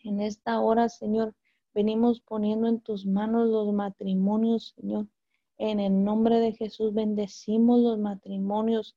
[0.00, 1.34] En esta hora, Señor,
[1.72, 5.06] venimos poniendo en tus manos los matrimonios, Señor.
[5.56, 8.96] En el nombre de Jesús bendecimos los matrimonios.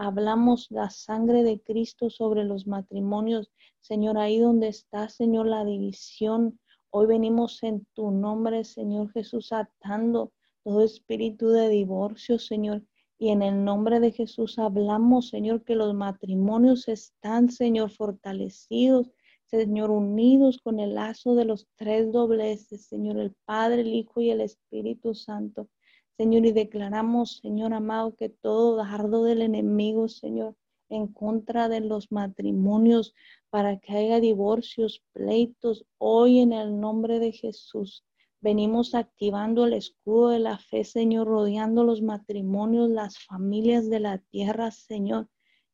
[0.00, 3.50] Hablamos la sangre de Cristo sobre los matrimonios.
[3.80, 6.60] Señor, ahí donde está, Señor, la división.
[6.90, 10.30] Hoy venimos en tu nombre, Señor Jesús, atando
[10.62, 12.84] todo espíritu de divorcio, Señor.
[13.18, 19.10] Y en el nombre de Jesús hablamos, Señor, que los matrimonios están, Señor, fortalecidos,
[19.46, 24.30] Señor, unidos con el lazo de los tres dobleces, Señor, el Padre, el Hijo y
[24.30, 25.68] el Espíritu Santo.
[26.18, 30.56] Señor, y declaramos, Señor amado, que todo dardo del enemigo, Señor,
[30.88, 33.14] en contra de los matrimonios,
[33.50, 38.04] para que haya divorcios, pleitos, hoy en el nombre de Jesús.
[38.40, 44.18] Venimos activando el escudo de la fe, Señor, rodeando los matrimonios, las familias de la
[44.18, 45.28] tierra, Señor.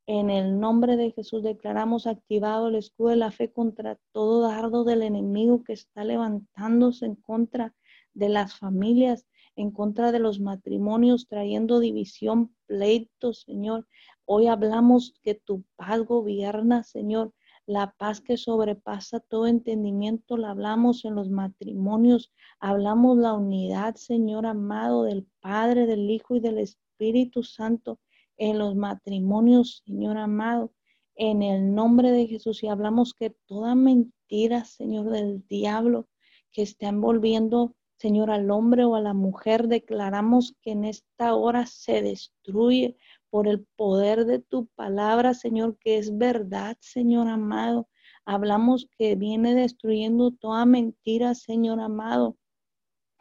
[0.06, 4.84] En el nombre de Jesús declaramos activado el escudo de la fe contra todo dardo
[4.84, 7.74] del enemigo que está levantándose en contra
[8.12, 9.26] de las familias,
[9.56, 13.86] en contra de los matrimonios, trayendo división, pleitos, Señor.
[14.24, 17.32] Hoy hablamos que tu paz gobierna, Señor.
[17.66, 22.30] La paz que sobrepasa todo entendimiento la hablamos en los matrimonios,
[22.60, 28.00] hablamos la unidad, Señor amado, del Padre, del Hijo y del Espíritu Santo
[28.36, 30.72] en los matrimonios, Señor amado,
[31.14, 32.62] en el nombre de Jesús.
[32.62, 36.08] Y hablamos que toda mentira, Señor, del diablo
[36.52, 37.74] que está envolviendo,
[38.04, 42.98] Señor, al hombre o a la mujer, declaramos que en esta hora se destruye
[43.30, 47.88] por el poder de tu palabra, Señor, que es verdad, Señor amado.
[48.26, 52.36] Hablamos que viene destruyendo toda mentira, Señor amado,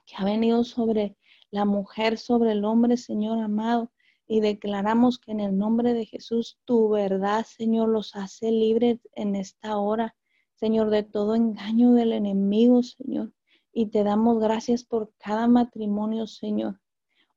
[0.06, 1.16] que ha venido sobre
[1.50, 3.90] la mujer, sobre el hombre, Señor amado.
[4.28, 9.38] Y declaramos que en el nombre de Jesús tu verdad, Señor, los hace libres en
[9.38, 10.14] esta hora,
[10.56, 13.32] Señor, de todo engaño del enemigo, Señor.
[13.76, 16.80] Y te damos gracias por cada matrimonio, Señor.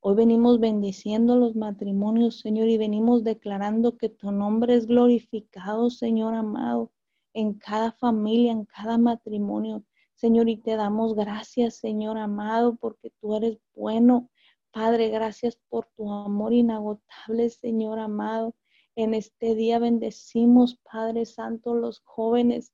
[0.01, 6.35] Hoy venimos bendiciendo los matrimonios, Señor, y venimos declarando que tu nombre es glorificado, Señor
[6.35, 6.91] amado,
[7.33, 9.83] en cada familia, en cada matrimonio.
[10.13, 14.29] Señor, y te damos gracias, Señor amado, porque tú eres bueno.
[14.71, 18.53] Padre, gracias por tu amor inagotable, Señor amado.
[18.95, 22.73] En este día bendecimos, Padre Santo, los jóvenes.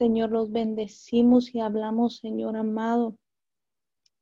[0.00, 3.18] Señor, los bendecimos y hablamos, Señor amado,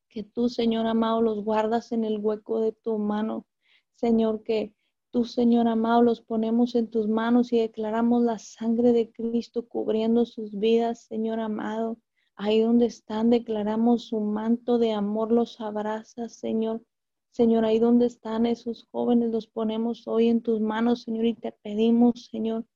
[0.09, 3.47] que tú, Señor amado, los guardas en el hueco de tu mano.
[3.95, 4.75] Señor, que
[5.13, 10.27] tú, Señor amado, los ponemos en tus manos y declaramos la sangre de Cristo cubriendo
[10.27, 11.97] sus vidas, Señor amado.
[12.35, 16.83] Ahí donde están, declaramos su manto de amor, los abraza, Señor.
[17.31, 21.53] Señor, ahí donde están esos jóvenes, los ponemos hoy en tus manos, Señor, y te
[21.53, 22.67] pedimos, Señor,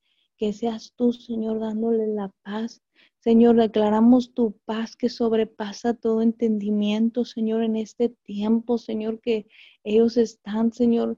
[0.42, 2.82] que seas tú, Señor, dándole la paz,
[3.20, 9.46] Señor, declaramos tu paz que sobrepasa todo entendimiento, Señor, en este tiempo, Señor, que
[9.84, 11.16] ellos están, Señor,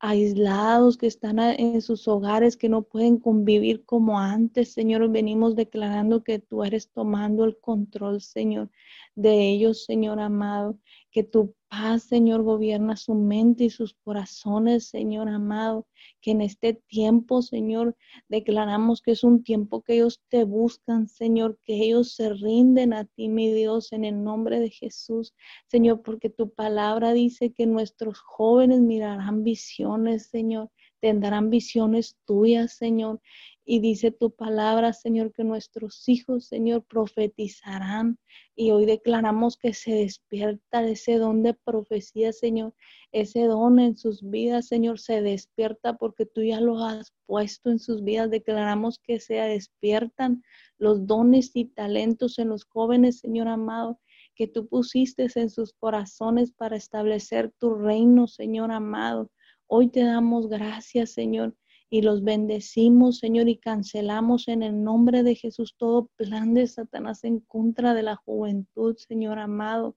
[0.00, 5.08] aislados, que están en sus hogares, que no pueden convivir como antes, Señor.
[5.08, 8.72] Venimos declarando que tú eres tomando el control, Señor.
[9.14, 10.78] De ellos, Señor amado.
[11.10, 15.86] Que tu paz, Señor, gobierna su mente y sus corazones, Señor amado.
[16.20, 17.96] Que en este tiempo, Señor,
[18.28, 23.04] declaramos que es un tiempo que ellos te buscan, Señor, que ellos se rinden a
[23.04, 25.34] ti, mi Dios, en el nombre de Jesús,
[25.68, 30.70] Señor, porque tu palabra dice que nuestros jóvenes mirarán visiones, Señor
[31.04, 33.20] tendrán visiones tuyas, Señor.
[33.64, 38.18] Y dice tu palabra, Señor, que nuestros hijos, Señor, profetizarán.
[38.54, 42.74] Y hoy declaramos que se despierta ese don de profecía, Señor.
[43.10, 47.78] Ese don en sus vidas, Señor, se despierta porque tú ya lo has puesto en
[47.78, 48.30] sus vidas.
[48.30, 50.42] Declaramos que se despiertan
[50.78, 53.98] los dones y talentos en los jóvenes, Señor amado
[54.34, 59.30] que tú pusiste en sus corazones para establecer tu reino, Señor amado.
[59.66, 61.56] Hoy te damos gracias, Señor,
[61.94, 67.22] y los bendecimos, Señor, y cancelamos en el nombre de Jesús todo plan de Satanás
[67.22, 69.96] en contra de la juventud, Señor amado,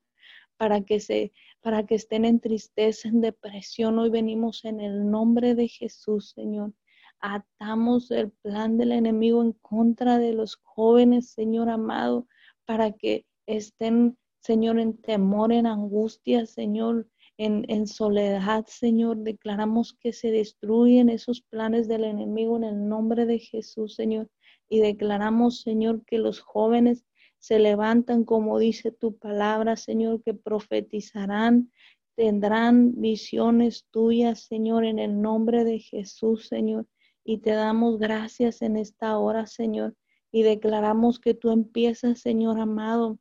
[0.58, 3.98] para que se para que estén en tristeza, en depresión.
[3.98, 6.72] Hoy venimos en el nombre de Jesús, Señor.
[7.20, 12.28] Atamos el plan del enemigo en contra de los jóvenes, Señor amado,
[12.66, 19.18] para que estén, Señor, en temor, en angustia, Señor, en, soledad, Señor.
[19.18, 24.30] Declaramos que se destruyen esos planes del enemigo en el nombre de Jesús, Señor.
[24.70, 27.06] Y declaramos, Señor, que los jóvenes
[27.40, 31.72] se levantan, como dice tu palabra, Señor, que profetizarán,
[32.16, 36.88] tendrán visiones tuyas, Señor, en el nombre de Jesús, Señor.
[37.24, 39.96] Y te damos gracias en esta hora, Señor.
[40.32, 43.20] Y declaramos que tú empiezas, Señor amado,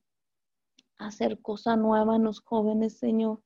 [0.98, 3.40] a hacer cosa nueva en los jóvenes, Señor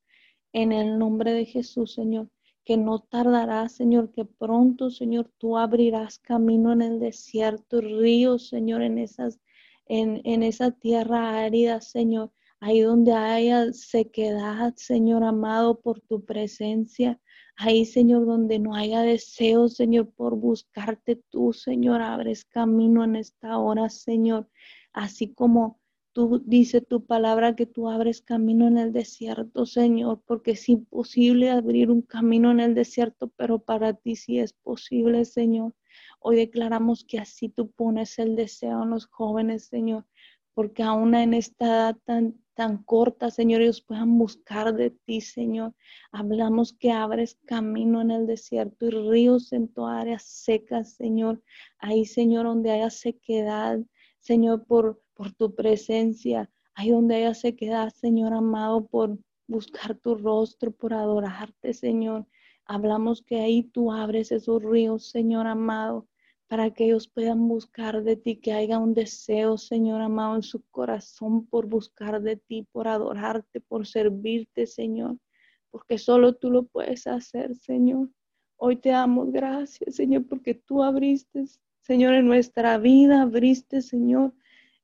[0.53, 2.29] en el nombre de Jesús, Señor,
[2.65, 8.83] que no tardará, Señor, que pronto, Señor, tú abrirás camino en el desierto, ríos, Señor,
[8.83, 9.41] en esas,
[9.87, 17.21] en, en esa tierra árida, Señor, ahí donde haya sequedad, Señor amado, por tu presencia.
[17.57, 23.59] Ahí, Señor, donde no haya deseo, Señor, por buscarte tú, Señor, abres camino en esta
[23.59, 24.49] hora, Señor.
[24.93, 25.80] Así como
[26.13, 31.51] Tú dice tu palabra que tú abres camino en el desierto, Señor, porque es imposible
[31.51, 35.73] abrir un camino en el desierto, pero para ti sí es posible, Señor.
[36.19, 40.05] Hoy declaramos que así tú pones el deseo en los jóvenes, Señor,
[40.53, 45.75] porque aún en esta edad tan, tan corta, Señor, ellos puedan buscar de ti, Señor.
[46.11, 51.41] Hablamos que abres camino en el desierto y ríos en toda áreas secas, Señor.
[51.79, 53.79] Ahí, Señor, donde haya sequedad,
[54.19, 60.15] Señor, por por tu presencia, ahí donde ella se queda, Señor amado, por buscar tu
[60.15, 62.27] rostro, por adorarte, Señor.
[62.65, 66.09] Hablamos que ahí tú abres esos ríos, Señor amado,
[66.49, 70.63] para que ellos puedan buscar de ti, que haya un deseo, Señor amado, en su
[70.71, 75.19] corazón por buscar de ti, por adorarte, por servirte, Señor,
[75.71, 78.09] porque solo tú lo puedes hacer, Señor.
[78.57, 81.45] Hoy te damos gracias, Señor, porque tú abriste,
[81.83, 84.33] Señor, en nuestra vida, abriste, Señor,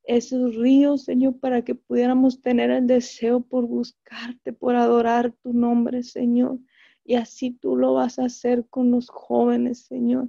[0.07, 6.03] esos ríos, Señor, para que pudiéramos tener el deseo por buscarte, por adorar tu nombre,
[6.03, 6.59] Señor.
[7.05, 10.29] Y así tú lo vas a hacer con los jóvenes, Señor.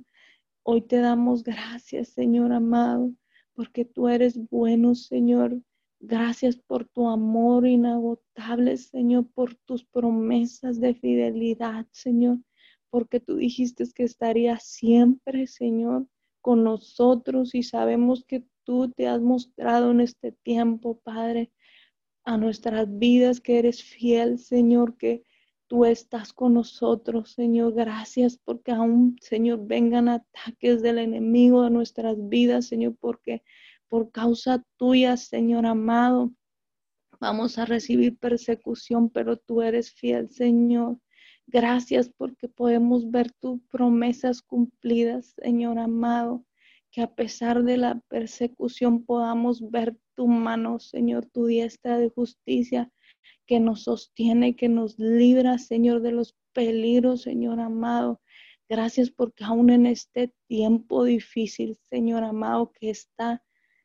[0.63, 3.13] Hoy te damos gracias, Señor amado,
[3.53, 5.61] porque tú eres bueno, Señor.
[5.99, 12.39] Gracias por tu amor inagotable, Señor, por tus promesas de fidelidad, Señor,
[12.89, 16.07] porque tú dijiste que estarías siempre, Señor,
[16.41, 21.53] con nosotros y sabemos que tú te has mostrado en este tiempo, Padre,
[22.25, 25.23] a nuestras vidas, que eres fiel, Señor, que
[25.67, 27.73] tú estás con nosotros, Señor.
[27.73, 33.41] Gracias porque aún, Señor, vengan ataques del enemigo a nuestras vidas, Señor, porque
[33.87, 36.33] por causa tuya, Señor amado,
[37.21, 40.99] vamos a recibir persecución, pero tú eres fiel, Señor.
[41.45, 46.43] Gracias porque podemos ver tus promesas cumplidas, Señor amado
[46.97, 52.91] que a pesar de la persecución podamos ver tu mano, Señor, tu diestra de justicia
[53.45, 58.19] que nos sostiene, que nos libra, Señor, de los peligros, Señor amado.
[58.67, 63.43] Gracias porque aún en este tiempo difícil, Señor amado, que está,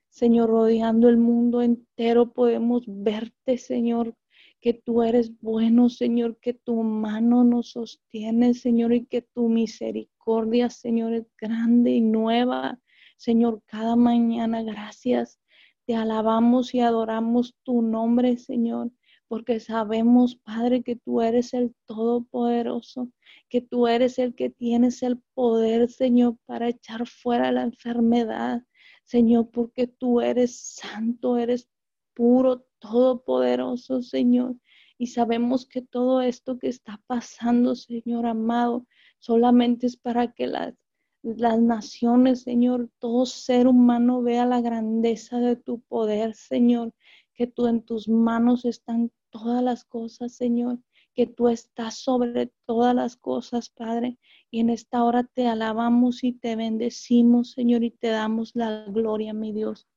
[0.08, 4.14] Señor, rodeando el mundo entero, podemos verte, Señor,
[4.58, 10.70] que tú eres bueno, Señor, que tu mano nos sostiene, Señor, y que tu misericordia,
[10.70, 12.80] Señor, es grande y nueva.
[13.22, 15.38] Señor, cada mañana, gracias.
[15.86, 18.90] Te alabamos y adoramos tu nombre, Señor,
[19.28, 23.12] porque sabemos, Padre, que tú eres el Todopoderoso,
[23.48, 28.62] que tú eres el que tienes el poder, Señor, para echar fuera la enfermedad,
[29.04, 31.68] Señor, porque tú eres santo, eres
[32.14, 34.56] puro, todopoderoso, Señor.
[34.98, 38.84] Y sabemos que todo esto que está pasando, Señor amado,
[39.20, 40.74] solamente es para que las,
[41.22, 46.92] las naciones, Señor, todo ser humano vea la grandeza de tu poder, Señor,
[47.34, 50.78] que tú en tus manos están todas las cosas, Señor,
[51.14, 54.18] que tú estás sobre todas las cosas, Padre.
[54.50, 59.32] Y en esta hora te alabamos y te bendecimos, Señor, y te damos la gloria,
[59.32, 59.88] mi Dios.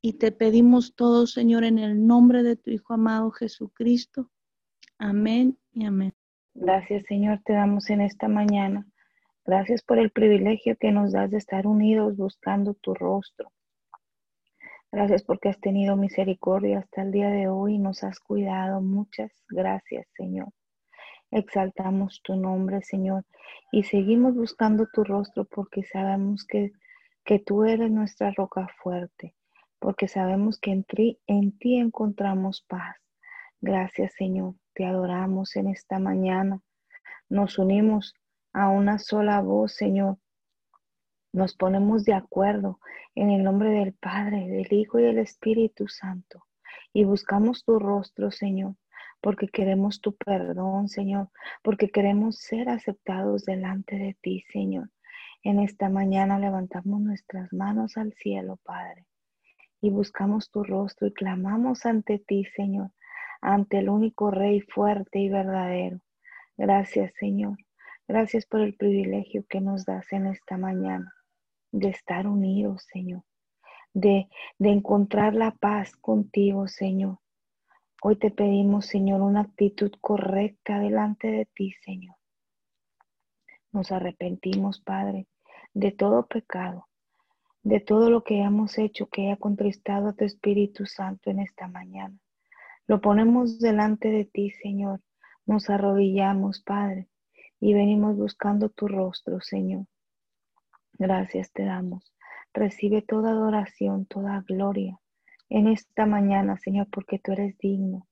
[0.00, 4.30] Y te pedimos todo, Señor, en el nombre de tu Hijo amado Jesucristo.
[4.98, 6.12] Amén y amén.
[6.54, 8.86] Gracias, Señor, te damos en esta mañana.
[9.44, 13.50] Gracias por el privilegio que nos das de estar unidos buscando tu rostro.
[14.92, 18.80] Gracias porque has tenido misericordia hasta el día de hoy y nos has cuidado.
[18.80, 20.48] Muchas gracias, Señor.
[21.32, 23.24] Exaltamos tu nombre, Señor,
[23.72, 26.70] y seguimos buscando tu rostro porque sabemos que,
[27.24, 29.34] que tú eres nuestra roca fuerte,
[29.80, 30.84] porque sabemos que en
[31.26, 32.96] en ti encontramos paz.
[33.60, 34.54] Gracias, Señor.
[34.74, 36.60] Te adoramos en esta mañana.
[37.28, 38.14] Nos unimos
[38.52, 40.18] a una sola voz, Señor,
[41.32, 42.78] nos ponemos de acuerdo
[43.14, 46.44] en el nombre del Padre, del Hijo y del Espíritu Santo
[46.92, 48.76] y buscamos tu rostro, Señor,
[49.20, 51.30] porque queremos tu perdón, Señor,
[51.62, 54.90] porque queremos ser aceptados delante de ti, Señor.
[55.42, 59.06] En esta mañana levantamos nuestras manos al cielo, Padre,
[59.80, 62.90] y buscamos tu rostro y clamamos ante ti, Señor,
[63.40, 66.00] ante el único Rey fuerte y verdadero.
[66.56, 67.56] Gracias, Señor.
[68.08, 71.14] Gracias por el privilegio que nos das en esta mañana
[71.70, 73.22] de estar unidos, Señor,
[73.94, 74.28] de,
[74.58, 77.18] de encontrar la paz contigo, Señor.
[78.02, 82.16] Hoy te pedimos, Señor, una actitud correcta delante de ti, Señor.
[83.70, 85.28] Nos arrepentimos, Padre,
[85.72, 86.88] de todo pecado,
[87.62, 91.68] de todo lo que hemos hecho que haya contristado a tu Espíritu Santo en esta
[91.68, 92.18] mañana.
[92.88, 95.00] Lo ponemos delante de ti, Señor.
[95.46, 97.08] Nos arrodillamos, Padre,
[97.62, 99.86] y venimos buscando tu rostro, Señor.
[100.94, 102.12] Gracias te damos.
[102.52, 104.98] Recibe toda adoración, toda gloria
[105.48, 108.08] en esta mañana, Señor, porque tú eres digno,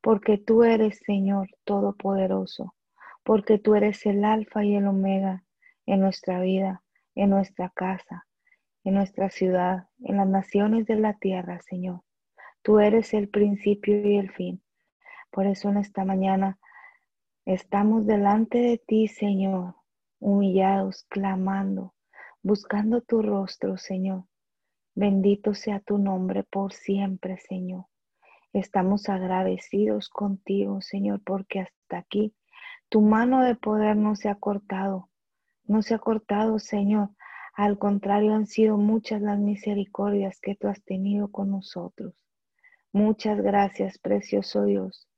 [0.00, 2.74] porque tú eres, Señor, todopoderoso,
[3.22, 5.44] porque tú eres el alfa y el omega
[5.84, 6.82] en nuestra vida,
[7.14, 8.26] en nuestra casa,
[8.82, 12.00] en nuestra ciudad, en las naciones de la tierra, Señor.
[12.62, 14.62] Tú eres el principio y el fin.
[15.30, 16.58] Por eso en esta mañana
[17.46, 19.76] estamos delante de ti, Señor,
[20.18, 21.94] humillados, clamando,
[22.42, 24.24] buscando tu rostro, Señor.
[24.96, 27.86] Bendito sea tu nombre por siempre, Señor.
[28.52, 32.34] Estamos agradecidos contigo, Señor, porque hasta aquí
[32.88, 35.08] tu mano de poder no se ha cortado.
[35.64, 37.10] No se ha cortado, Señor.
[37.54, 42.14] Al contrario, han sido muchas las misericordias que tú has tenido con nosotros.
[42.92, 45.08] Muchas gracias, precioso Dios.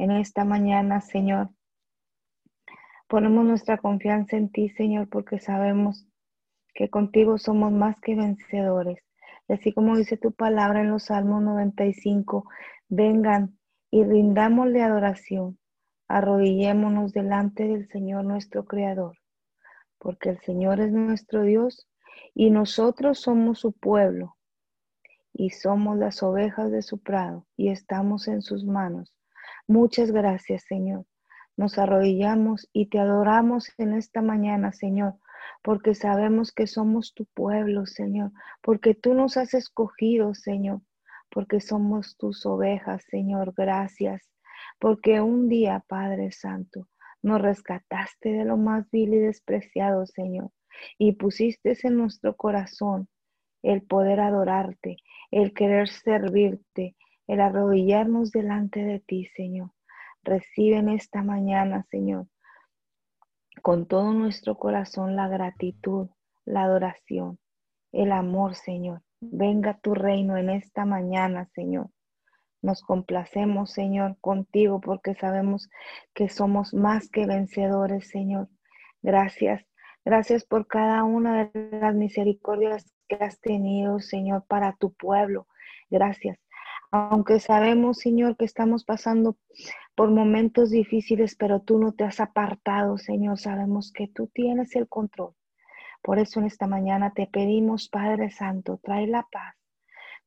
[0.00, 1.50] En esta mañana, Señor,
[3.06, 6.06] ponemos nuestra confianza en ti, Señor, porque sabemos
[6.72, 9.04] que contigo somos más que vencedores.
[9.46, 12.48] Y así como dice tu palabra en los Salmos 95,
[12.88, 13.58] vengan
[13.90, 15.58] y rindámosle adoración,
[16.08, 19.18] arrodillémonos delante del Señor nuestro Creador,
[19.98, 21.86] porque el Señor es nuestro Dios
[22.32, 24.38] y nosotros somos su pueblo
[25.34, 29.12] y somos las ovejas de su prado y estamos en sus manos.
[29.70, 31.06] Muchas gracias, Señor.
[31.56, 35.14] Nos arrodillamos y te adoramos en esta mañana, Señor,
[35.62, 40.80] porque sabemos que somos tu pueblo, Señor, porque tú nos has escogido, Señor,
[41.30, 44.28] porque somos tus ovejas, Señor, gracias,
[44.80, 46.88] porque un día, Padre Santo,
[47.22, 50.50] nos rescataste de lo más vil y despreciado, Señor,
[50.98, 53.08] y pusiste en nuestro corazón
[53.62, 54.96] el poder adorarte,
[55.30, 56.96] el querer servirte,
[57.30, 59.70] el arrodillarnos delante de ti, Señor.
[60.24, 62.26] Recibe en esta mañana, Señor,
[63.62, 66.08] con todo nuestro corazón la gratitud,
[66.44, 67.38] la adoración,
[67.92, 69.02] el amor, Señor.
[69.20, 71.90] Venga tu reino en esta mañana, Señor.
[72.62, 75.70] Nos complacemos, Señor, contigo porque sabemos
[76.12, 78.48] que somos más que vencedores, Señor.
[79.02, 79.64] Gracias.
[80.04, 85.46] Gracias por cada una de las misericordias que has tenido, Señor, para tu pueblo.
[85.90, 86.40] Gracias.
[86.92, 89.36] Aunque sabemos, Señor, que estamos pasando
[89.94, 93.38] por momentos difíciles, pero tú no te has apartado, Señor.
[93.38, 95.34] Sabemos que tú tienes el control.
[96.02, 99.54] Por eso en esta mañana te pedimos, Padre Santo, trae la paz.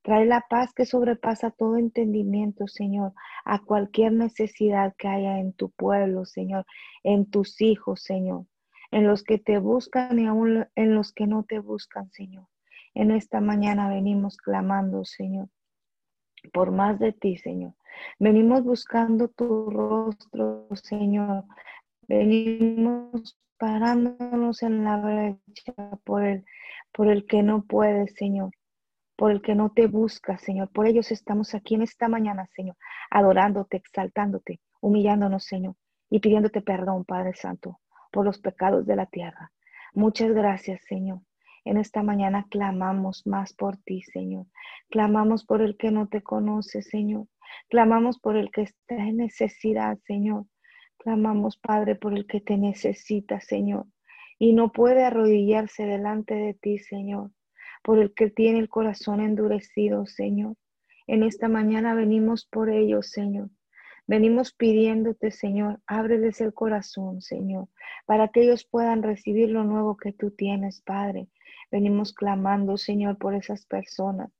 [0.03, 5.69] Trae la paz que sobrepasa todo entendimiento, Señor, a cualquier necesidad que haya en tu
[5.71, 6.65] pueblo, Señor,
[7.03, 8.45] en tus hijos, Señor,
[8.91, 12.47] en los que te buscan y aún en los que no te buscan, Señor.
[12.93, 15.49] En esta mañana venimos clamando, Señor
[16.51, 17.73] por más de ti, Señor.
[18.19, 21.45] Venimos buscando tu rostro, Señor.
[22.07, 25.73] Venimos parándonos en la brecha
[26.03, 26.45] por el,
[26.91, 28.51] por el que no puede, Señor.
[29.15, 30.69] Por el que no te busca, Señor.
[30.69, 32.75] Por ellos estamos aquí en esta mañana, Señor,
[33.11, 35.75] adorándote, exaltándote, humillándonos, Señor,
[36.09, 37.79] y pidiéndote perdón, Padre Santo,
[38.11, 39.51] por los pecados de la tierra.
[39.93, 41.19] Muchas gracias, Señor.
[41.65, 44.47] En esta mañana clamamos más por ti, Señor.
[44.89, 47.27] Clamamos por el que no te conoce, Señor.
[47.69, 50.45] Clamamos por el que está en necesidad, Señor.
[50.97, 53.85] Clamamos, Padre, por el que te necesita, Señor.
[54.39, 57.31] Y no puede arrodillarse delante de ti, Señor.
[57.81, 60.55] Por el que tiene el corazón endurecido, Señor.
[61.07, 63.49] En esta mañana venimos por ellos, Señor.
[64.05, 67.69] Venimos pidiéndote, Señor, ábreles el corazón, Señor,
[68.05, 71.27] para que ellos puedan recibir lo nuevo que tú tienes, Padre.
[71.73, 74.31] Venimos clamando, Señor, por esas personas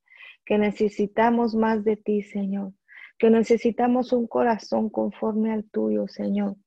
[0.45, 2.73] que necesitamos más de ti, Señor,
[3.17, 6.57] que necesitamos un corazón conforme al tuyo, Señor,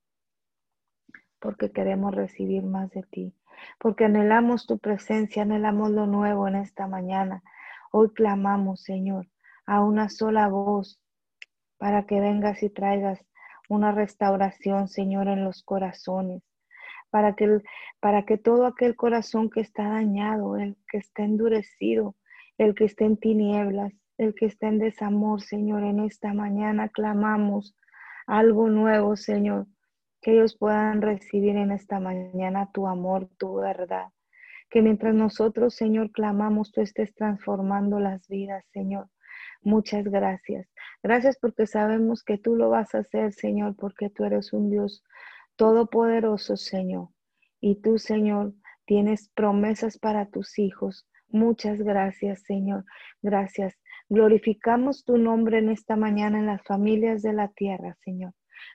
[1.38, 3.32] porque queremos recibir más de ti,
[3.78, 7.44] porque anhelamos tu presencia, anhelamos lo nuevo en esta mañana.
[7.92, 9.28] Hoy clamamos, Señor,
[9.66, 11.00] a una sola voz
[11.78, 13.24] para que vengas y traigas
[13.68, 16.42] una restauración, Señor, en los corazones
[17.10, 17.60] para que,
[18.00, 22.16] para que todo aquel corazón que está dañado, el que está endurecido,
[22.58, 27.76] el que está en tinieblas, el que está en desamor, Señor, en esta mañana clamamos
[28.26, 29.66] algo nuevo, Señor,
[30.20, 34.08] que ellos puedan recibir en esta mañana tu amor, tu verdad.
[34.70, 39.08] Que mientras nosotros, Señor, clamamos, tú estés transformando las vidas, Señor.
[39.62, 40.68] Muchas gracias.
[41.02, 45.04] Gracias porque sabemos que tú lo vas a hacer, Señor, porque tú eres un Dios
[45.56, 47.08] Todopoderoso Señor.
[47.60, 48.52] Y tú, Señor,
[48.84, 51.08] tienes promesas para tus hijos.
[51.28, 52.84] Muchas gracias, Señor.
[53.22, 53.74] Gracias.
[54.08, 58.32] Glorificamos tu nombre en esta mañana en las familias de la tierra, Señor.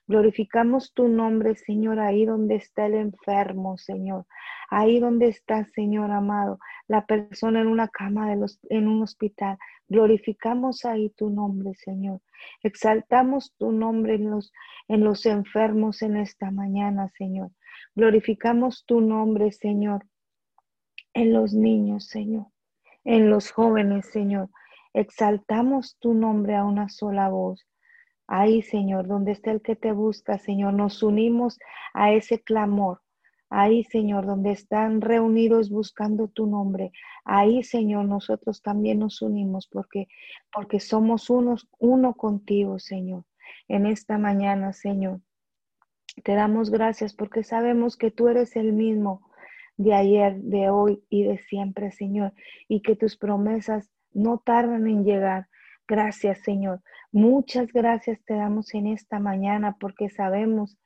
[0.07, 4.25] Glorificamos tu nombre, Señor, ahí donde está el enfermo, Señor.
[4.69, 9.57] Ahí donde está, Señor amado, la persona en una cama de los, en un hospital.
[9.91, 12.21] Glorificamos ahí tu nombre, Señor.
[12.63, 14.53] Exaltamos tu nombre en los,
[14.87, 17.51] en los enfermos en esta mañana, Señor.
[17.93, 20.05] Glorificamos tu nombre, Señor,
[21.13, 22.45] en los niños, Señor,
[23.03, 24.49] en los jóvenes, Señor.
[24.93, 27.67] Exaltamos tu nombre a una sola voz.
[28.27, 31.59] Ahí, Señor, donde está el que te busca, Señor, nos unimos
[31.93, 33.01] a ese clamor.
[33.53, 36.93] Ahí, Señor, donde están reunidos buscando tu nombre.
[37.25, 40.07] Ahí, Señor, nosotros también nos unimos porque,
[40.53, 43.25] porque somos unos, uno contigo, Señor.
[43.67, 45.19] En esta mañana, Señor,
[46.23, 49.29] te damos gracias porque sabemos que tú eres el mismo
[49.75, 52.33] de ayer, de hoy y de siempre, Señor,
[52.69, 55.49] y que tus promesas no tardan en llegar.
[55.89, 56.81] Gracias, Señor.
[57.11, 60.77] Muchas gracias te damos en esta mañana porque sabemos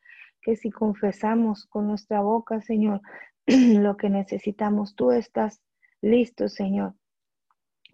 [0.46, 3.02] que si confesamos con nuestra boca, Señor,
[3.48, 5.60] lo que necesitamos, tú estás
[6.02, 6.93] listo, Señor,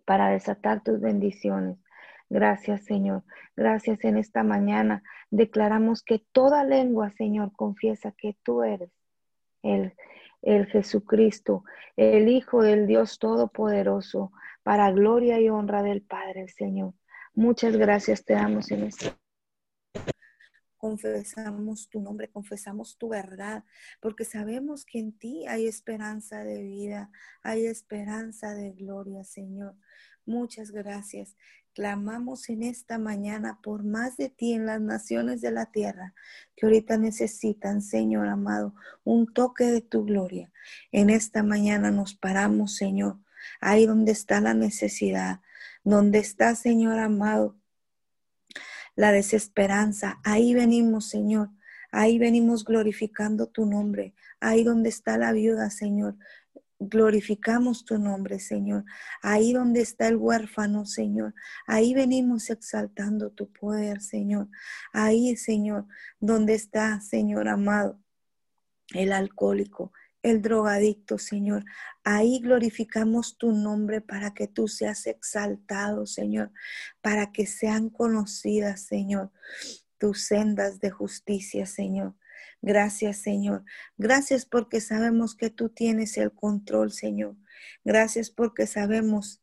[0.03, 1.77] para desatar tus bendiciones.
[2.29, 3.23] Gracias, Señor.
[3.55, 5.01] Gracias en esta mañana.
[5.29, 8.91] Declaramos que toda lengua, Señor, confiesa que tú eres
[9.63, 9.93] el,
[10.41, 11.63] el Jesucristo,
[11.95, 16.95] el Hijo del Dios Todopoderoso, para gloria y honra del Padre, Señor.
[17.33, 19.15] Muchas gracias te damos en esta
[20.81, 23.63] confesamos tu nombre, confesamos tu verdad,
[23.99, 27.11] porque sabemos que en ti hay esperanza de vida,
[27.43, 29.75] hay esperanza de gloria, Señor.
[30.25, 31.37] Muchas gracias.
[31.75, 36.15] Clamamos en esta mañana por más de ti en las naciones de la tierra
[36.55, 38.73] que ahorita necesitan, Señor amado,
[39.03, 40.51] un toque de tu gloria.
[40.91, 43.19] En esta mañana nos paramos, Señor,
[43.59, 45.41] ahí donde está la necesidad,
[45.83, 47.60] donde está, Señor amado,
[48.95, 50.19] la desesperanza.
[50.23, 51.49] Ahí venimos, Señor.
[51.91, 54.13] Ahí venimos glorificando tu nombre.
[54.39, 56.15] Ahí donde está la viuda, Señor.
[56.79, 58.85] Glorificamos tu nombre, Señor.
[59.21, 61.35] Ahí donde está el huérfano, Señor.
[61.67, 64.47] Ahí venimos exaltando tu poder, Señor.
[64.93, 65.85] Ahí, Señor,
[66.19, 67.99] donde está, Señor amado,
[68.93, 69.91] el alcohólico
[70.23, 71.65] el drogadicto, Señor.
[72.03, 76.51] Ahí glorificamos tu nombre para que tú seas exaltado, Señor,
[77.01, 79.31] para que sean conocidas, Señor,
[79.97, 82.15] tus sendas de justicia, Señor.
[82.61, 83.63] Gracias, Señor.
[83.97, 87.35] Gracias porque sabemos que tú tienes el control, Señor.
[87.83, 89.41] Gracias porque sabemos,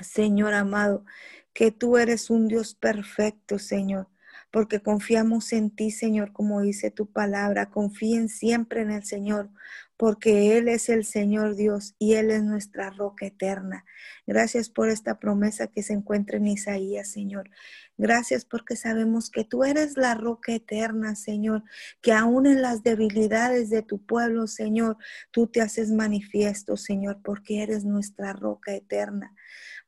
[0.00, 1.04] Señor amado,
[1.52, 4.08] que tú eres un Dios perfecto, Señor
[4.50, 7.70] porque confiamos en ti, Señor, como dice tu palabra.
[7.70, 9.50] Confíen siempre en el Señor,
[9.96, 13.84] porque Él es el Señor Dios y Él es nuestra roca eterna.
[14.26, 17.50] Gracias por esta promesa que se encuentra en Isaías, Señor.
[17.98, 21.64] Gracias porque sabemos que tú eres la roca eterna, Señor,
[22.02, 24.98] que aún en las debilidades de tu pueblo, Señor,
[25.30, 29.34] tú te haces manifiesto, Señor, porque eres nuestra roca eterna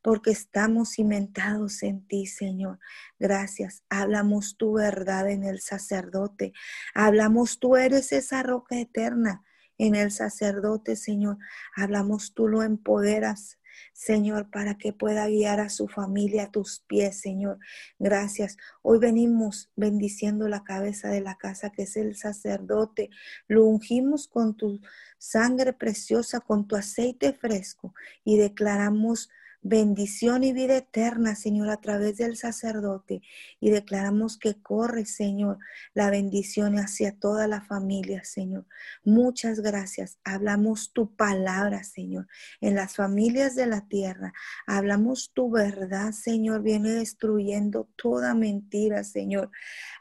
[0.08, 2.78] porque estamos cimentados en ti, Señor.
[3.18, 3.84] Gracias.
[3.90, 6.54] Hablamos tu verdad en el sacerdote.
[6.94, 9.44] Hablamos tú eres esa roca eterna
[9.76, 11.36] en el sacerdote, Señor.
[11.76, 13.58] Hablamos tú lo empoderas.
[13.92, 17.58] Señor, para que pueda guiar a su familia a tus pies, Señor.
[17.98, 18.56] Gracias.
[18.80, 23.10] Hoy venimos bendiciendo la cabeza de la casa, que es el sacerdote.
[23.46, 24.80] Lo ungimos con tu
[25.18, 27.92] sangre preciosa, con tu aceite fresco
[28.24, 29.28] y declaramos
[29.68, 33.20] bendición y vida eterna, Señor, a través del sacerdote.
[33.60, 35.58] Y declaramos que corre, Señor,
[35.94, 38.66] la bendición hacia toda la familia, Señor.
[39.04, 40.18] Muchas gracias.
[40.24, 42.26] Hablamos tu palabra, Señor,
[42.60, 44.32] en las familias de la tierra.
[44.66, 46.62] Hablamos tu verdad, Señor.
[46.62, 49.50] Viene destruyendo toda mentira, Señor.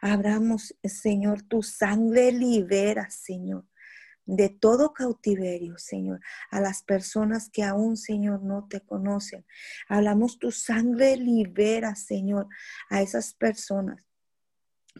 [0.02, 3.66] Hablamos, Señor, tu sangre libera, Señor
[4.28, 6.20] de todo cautiverio, Señor,
[6.52, 9.46] a las personas que aún, Señor, no te conocen.
[9.88, 12.48] Hablamos tu sangre libera, Señor,
[12.90, 14.04] a esas personas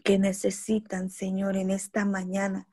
[0.02, 2.66] que necesitan, Señor, en esta mañana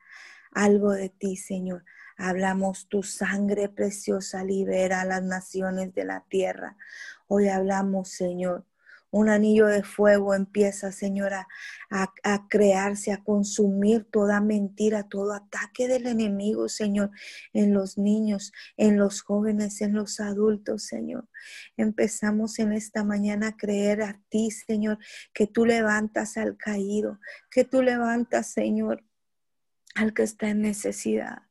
[0.51, 1.83] algo de ti, Señor.
[2.17, 6.77] Hablamos tu sangre preciosa libera a las naciones de la tierra.
[7.27, 8.65] Hoy hablamos, Señor,
[9.15, 11.47] un anillo de fuego empieza, Señora,
[11.89, 17.11] a, crearse, a consumir toda mentira, todo ataque del enemigo, Señor,
[17.53, 21.29] en los niños, en los jóvenes, en los adultos, Señor.
[21.77, 24.97] Empezamos en esta mañana a creer a ti, Señor,
[25.33, 29.05] que tú levantas al caído, que tú levantas, Señor,
[29.95, 31.44] al que está en necesidad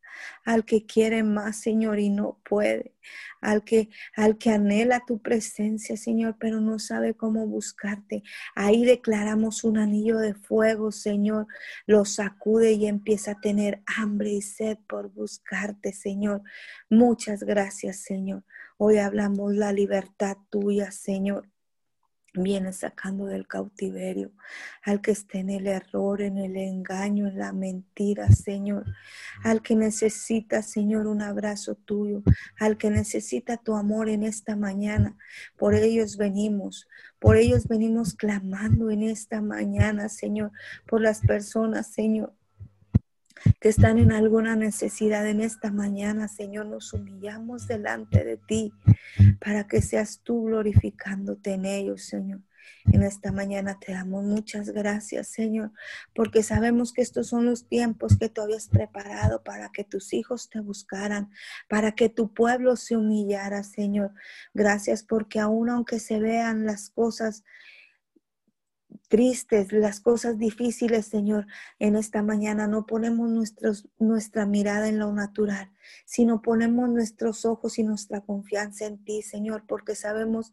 [0.45, 2.95] al que quiere más, Señor, y no puede,
[3.41, 8.23] al que, al que anhela tu presencia, Señor, pero no sabe cómo buscarte.
[8.55, 11.47] Ahí declaramos un anillo de fuego, Señor,
[11.87, 16.43] lo sacude y empieza a tener hambre y sed por buscarte, Señor.
[16.91, 18.45] Muchas gracias, Señor.
[18.77, 21.54] Hoy hablamos la libertad tuya, Señor
[22.35, 24.33] viene sacando del cautiverio
[24.83, 28.85] al que esté en el error, en el engaño, en la mentira, Señor,
[29.43, 32.23] al que necesita, Señor, un abrazo tuyo,
[32.59, 35.17] al que necesita tu amor en esta mañana.
[35.57, 40.51] Por ellos venimos, por ellos venimos clamando en esta mañana, Señor,
[40.87, 42.35] por las personas, Señor,
[43.61, 48.73] que están en alguna necesidad en esta mañana, Señor, nos humillamos delante de ti
[49.41, 52.41] para que seas tú glorificándote en ellos, Señor.
[52.93, 55.73] En esta mañana te damos muchas gracias, Señor,
[56.15, 60.51] porque sabemos que estos son los tiempos que tú habías preparado para que tus hijos
[60.51, 61.31] te buscaran,
[61.69, 64.13] para que tu pueblo se humillara, Señor.
[64.53, 67.43] Gracias porque aún aunque se vean las cosas
[69.09, 71.47] tristes, las cosas difíciles, Señor,
[71.79, 72.67] en esta mañana.
[72.67, 75.73] No ponemos nuestros, nuestra mirada en lo natural,
[76.05, 80.53] sino ponemos nuestros ojos y nuestra confianza en ti, Señor, porque sabemos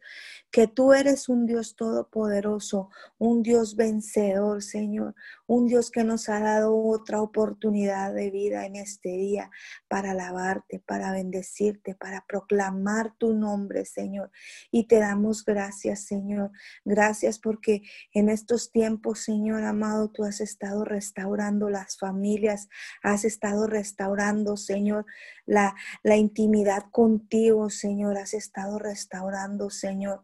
[0.52, 5.16] que tú eres un Dios todopoderoso, un Dios vencedor, Señor,
[5.48, 9.52] un Dios que nos ha dado otra oportunidad de vida en este día
[9.88, 14.32] para alabarte, para bendecirte, para proclamar tu nombre, Señor.
[14.72, 16.52] Y te damos gracias, Señor.
[16.86, 17.82] Gracias porque
[18.14, 22.70] en estos tiempos, Señor amado, tú has estado restaurando las familias,
[23.04, 25.06] has estado restaurando, Señor,
[25.46, 30.24] la, la intimidad contigo, Señor, has estado restaurando, Señor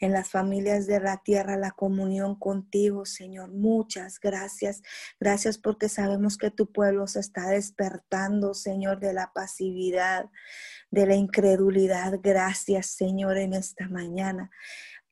[0.00, 3.52] en las familias de la tierra, la comunión contigo, Señor.
[3.52, 4.82] Muchas gracias.
[5.20, 10.30] Gracias porque sabemos que tu pueblo se está despertando, Señor, de la pasividad,
[10.90, 12.18] de la incredulidad.
[12.22, 14.50] Gracias, Señor, en esta mañana.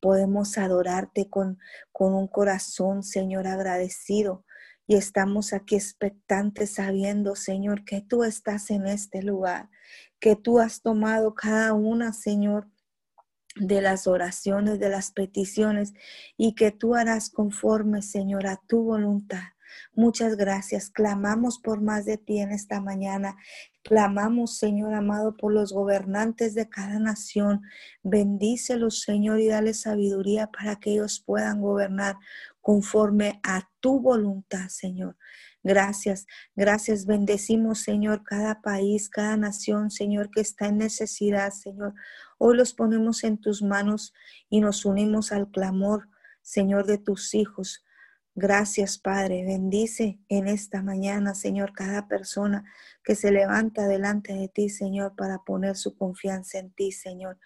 [0.01, 1.59] Podemos adorarte con,
[1.93, 4.45] con un corazón, Señor, agradecido
[4.93, 9.71] y estamos aquí expectantes sabiendo, Señor, que tú estás en este lugar,
[10.21, 12.69] que tú has tomado cada una, Señor,
[13.57, 15.95] de las oraciones, de las peticiones
[16.37, 19.45] y que tú harás conforme, Señor, a tu voluntad.
[19.95, 20.91] Muchas gracias.
[20.91, 23.37] Clamamos por más de ti en esta mañana.
[23.83, 27.63] Clamamos, Señor amado, por los gobernantes de cada nación.
[28.03, 32.17] Bendícelos, Señor, y dale sabiduría para que ellos puedan gobernar
[32.63, 35.19] conforme a tu voluntad, Señor.
[35.63, 37.05] Gracias, gracias.
[37.05, 41.93] Bendecimos, Señor, cada país, cada nación, Señor, que está en necesidad, Señor.
[42.39, 44.15] Hoy los ponemos en tus manos
[44.49, 46.09] y nos unimos al clamor,
[46.41, 47.85] Señor, de tus hijos
[48.35, 49.45] Gracias, Padre.
[49.45, 52.65] Bendice en esta mañana, Señor, cada persona
[53.05, 57.39] que se levanta delante de ti, Señor, para poner su confianza en ti, Señor.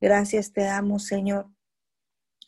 [0.00, 1.50] Gracias te damos, Señor,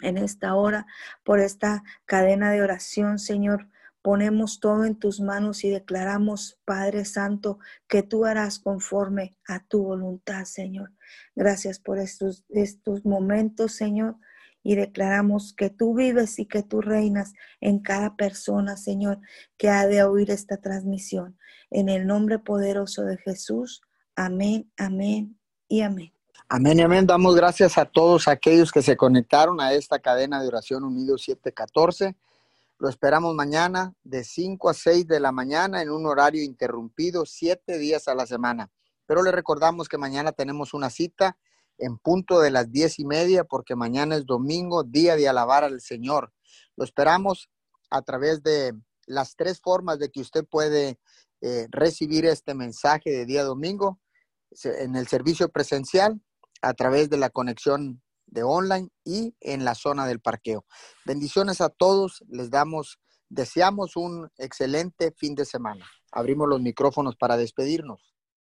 [0.02, 0.86] en esta hora
[1.24, 3.68] por esta cadena de oración, Señor.
[4.02, 9.82] Ponemos todo en tus manos y declaramos, Padre Santo, que tú harás conforme a tu
[9.82, 10.92] voluntad, Señor.
[11.34, 14.16] Gracias por estos, estos momentos, Señor
[14.66, 19.20] y declaramos que tú vives y que tú reinas en cada persona, Señor,
[19.56, 21.38] que ha de oír esta transmisión.
[21.70, 23.80] En el nombre poderoso de Jesús.
[24.16, 25.38] Amén, amén
[25.68, 26.15] y amén.
[26.48, 27.06] Amén amén.
[27.06, 32.16] Damos gracias a todos aquellos que se conectaron a esta cadena de oración Unido 714.
[32.78, 37.78] Lo esperamos mañana de 5 a 6 de la mañana en un horario interrumpido, siete
[37.78, 38.70] días a la semana.
[39.06, 41.36] Pero le recordamos que mañana tenemos una cita
[41.78, 45.80] en punto de las diez y media, porque mañana es domingo, día de alabar al
[45.80, 46.32] Señor.
[46.76, 47.50] Lo esperamos
[47.90, 48.74] a través de
[49.06, 50.98] las tres formas de que usted puede
[51.40, 54.00] eh, recibir este mensaje de día domingo
[54.64, 56.20] en el servicio presencial,
[56.62, 60.64] a través de la conexión de online y en la zona del parqueo.
[61.04, 62.98] Bendiciones a todos, les damos,
[63.28, 65.86] deseamos un excelente fin de semana.
[66.12, 68.15] Abrimos los micrófonos para despedirnos.